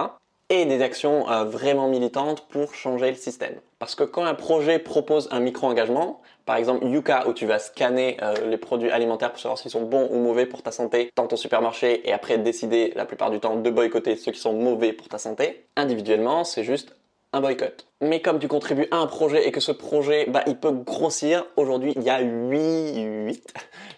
et 0.52 0.66
des 0.66 0.82
actions 0.82 1.30
euh, 1.30 1.44
vraiment 1.44 1.88
militantes 1.88 2.46
pour 2.50 2.74
changer 2.74 3.10
le 3.10 3.16
système. 3.16 3.54
Parce 3.78 3.94
que 3.94 4.04
quand 4.04 4.24
un 4.24 4.34
projet 4.34 4.78
propose 4.78 5.26
un 5.32 5.40
micro-engagement, 5.40 6.20
par 6.44 6.56
exemple 6.56 6.84
Yuka 6.86 7.26
où 7.26 7.32
tu 7.32 7.46
vas 7.46 7.58
scanner 7.58 8.18
euh, 8.22 8.34
les 8.50 8.58
produits 8.58 8.90
alimentaires 8.90 9.30
pour 9.30 9.40
savoir 9.40 9.58
s'ils 9.58 9.70
sont 9.70 9.84
bons 9.84 10.08
ou 10.10 10.18
mauvais 10.18 10.44
pour 10.44 10.62
ta 10.62 10.70
santé 10.70 11.10
dans 11.16 11.26
ton 11.26 11.36
supermarché 11.36 12.06
et 12.06 12.12
après 12.12 12.36
décider 12.36 12.92
la 12.96 13.06
plupart 13.06 13.30
du 13.30 13.40
temps 13.40 13.56
de 13.56 13.70
boycotter 13.70 14.14
ceux 14.16 14.32
qui 14.32 14.40
sont 14.40 14.52
mauvais 14.52 14.92
pour 14.92 15.08
ta 15.08 15.16
santé, 15.16 15.64
individuellement 15.76 16.44
c'est 16.44 16.64
juste 16.64 16.94
un 17.32 17.40
boycott. 17.40 17.86
Mais 18.00 18.20
comme 18.20 18.38
tu 18.38 18.48
contribues 18.48 18.88
à 18.90 18.96
un 18.96 19.06
projet 19.06 19.46
et 19.46 19.52
que 19.52 19.60
ce 19.60 19.72
projet, 19.72 20.26
bah, 20.28 20.42
il 20.46 20.56
peut 20.56 20.72
grossir, 20.72 21.46
aujourd'hui, 21.56 21.92
il 21.96 22.02
y 22.02 22.10
a 22.10 22.20
8, 22.20 23.42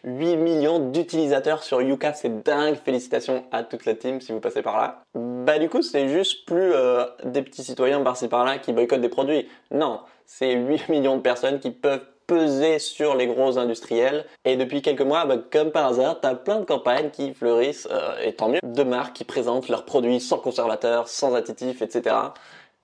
8, 0.04 0.36
millions 0.36 0.78
d'utilisateurs 0.78 1.62
sur 1.62 1.80
Yuka, 1.80 2.12
c'est 2.12 2.42
dingue, 2.42 2.76
félicitations 2.84 3.44
à 3.50 3.62
toute 3.62 3.86
la 3.86 3.94
team 3.94 4.20
si 4.20 4.32
vous 4.32 4.40
passez 4.40 4.62
par 4.62 4.76
là. 4.76 5.02
Bah, 5.14 5.58
du 5.58 5.68
coup, 5.68 5.82
c'est 5.82 6.08
juste 6.08 6.46
plus 6.46 6.72
euh, 6.74 7.04
des 7.24 7.42
petits 7.42 7.64
citoyens 7.64 8.02
par-ci 8.02 8.28
par-là 8.28 8.58
qui 8.58 8.72
boycottent 8.72 9.00
des 9.00 9.08
produits. 9.08 9.48
Non, 9.70 10.00
c'est 10.26 10.52
8 10.52 10.88
millions 10.88 11.16
de 11.16 11.22
personnes 11.22 11.60
qui 11.60 11.70
peuvent 11.70 12.04
peser 12.26 12.78
sur 12.78 13.14
les 13.14 13.26
gros 13.26 13.58
industriels. 13.58 14.24
Et 14.44 14.56
depuis 14.56 14.82
quelques 14.82 15.02
mois, 15.02 15.24
bah, 15.24 15.36
comme 15.50 15.70
par 15.70 15.86
hasard, 15.86 16.20
t'as 16.20 16.34
plein 16.34 16.60
de 16.60 16.64
campagnes 16.64 17.10
qui 17.10 17.34
fleurissent, 17.34 17.88
euh, 17.90 18.16
et 18.22 18.34
tant 18.34 18.48
mieux, 18.48 18.60
de 18.62 18.82
marques 18.82 19.16
qui 19.16 19.24
présentent 19.24 19.68
leurs 19.68 19.84
produits 19.84 20.20
sans 20.20 20.38
conservateur, 20.38 21.08
sans 21.08 21.34
additifs, 21.34 21.82
etc. 21.82 22.16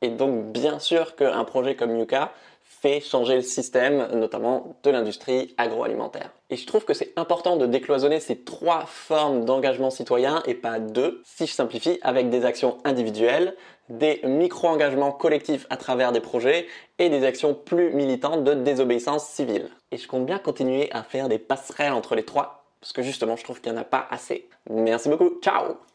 Et 0.03 0.09
donc, 0.09 0.53
bien 0.53 0.79
sûr 0.79 1.17
qu'un 1.17 1.45
projet 1.45 1.77
comme 1.77 1.97
Yuka 1.99 2.33
fait 2.81 3.01
changer 3.01 3.37
le 3.37 3.43
système, 3.43 4.09
notamment 4.15 4.77
de 4.83 4.91
l'industrie 4.91 5.55
agroalimentaire. 5.59 6.31
Et 6.49 6.57
je 6.57 6.67
trouve 6.67 6.85
que 6.85 6.95
c'est 6.95 7.13
important 7.17 7.57
de 7.57 7.67
décloisonner 7.67 8.21
ces 8.21 8.43
trois 8.43 8.87
formes 8.87 9.45
d'engagement 9.45 9.91
citoyen 9.91 10.43
et 10.47 10.55
pas 10.55 10.79
deux, 10.79 11.21
si 11.25 11.47
je 11.47 11.53
simplifie, 11.53 11.99
avec 12.03 12.31
des 12.31 12.47
actions 12.47 12.79
individuelles, 12.85 13.55
des 13.91 14.21
micro-engagements 14.25 15.13
collectifs 15.13 15.67
à 15.69 15.77
travers 15.77 16.13
des 16.13 16.21
projets 16.21 16.67
et 16.99 17.11
des 17.11 17.25
actions 17.25 17.55
plus 17.55 17.93
militantes 17.93 18.45
de 18.45 18.55
désobéissance 18.55 19.27
civile. 19.27 19.69
Et 19.91 19.99
je 19.99 20.09
compte 20.09 20.25
bien 20.25 20.39
continuer 20.39 20.91
à 20.93 21.03
faire 21.03 21.29
des 21.29 21.39
passerelles 21.39 21.93
entre 21.93 22.15
les 22.15 22.25
trois, 22.25 22.65
parce 22.81 22.93
que 22.93 23.03
justement 23.03 23.37
je 23.37 23.45
trouve 23.45 23.61
qu'il 23.61 23.73
n'y 23.73 23.79
en 23.79 23.83
a 23.83 23.85
pas 23.85 24.07
assez. 24.11 24.49
Merci 24.71 25.09
beaucoup, 25.09 25.41
ciao 25.43 25.89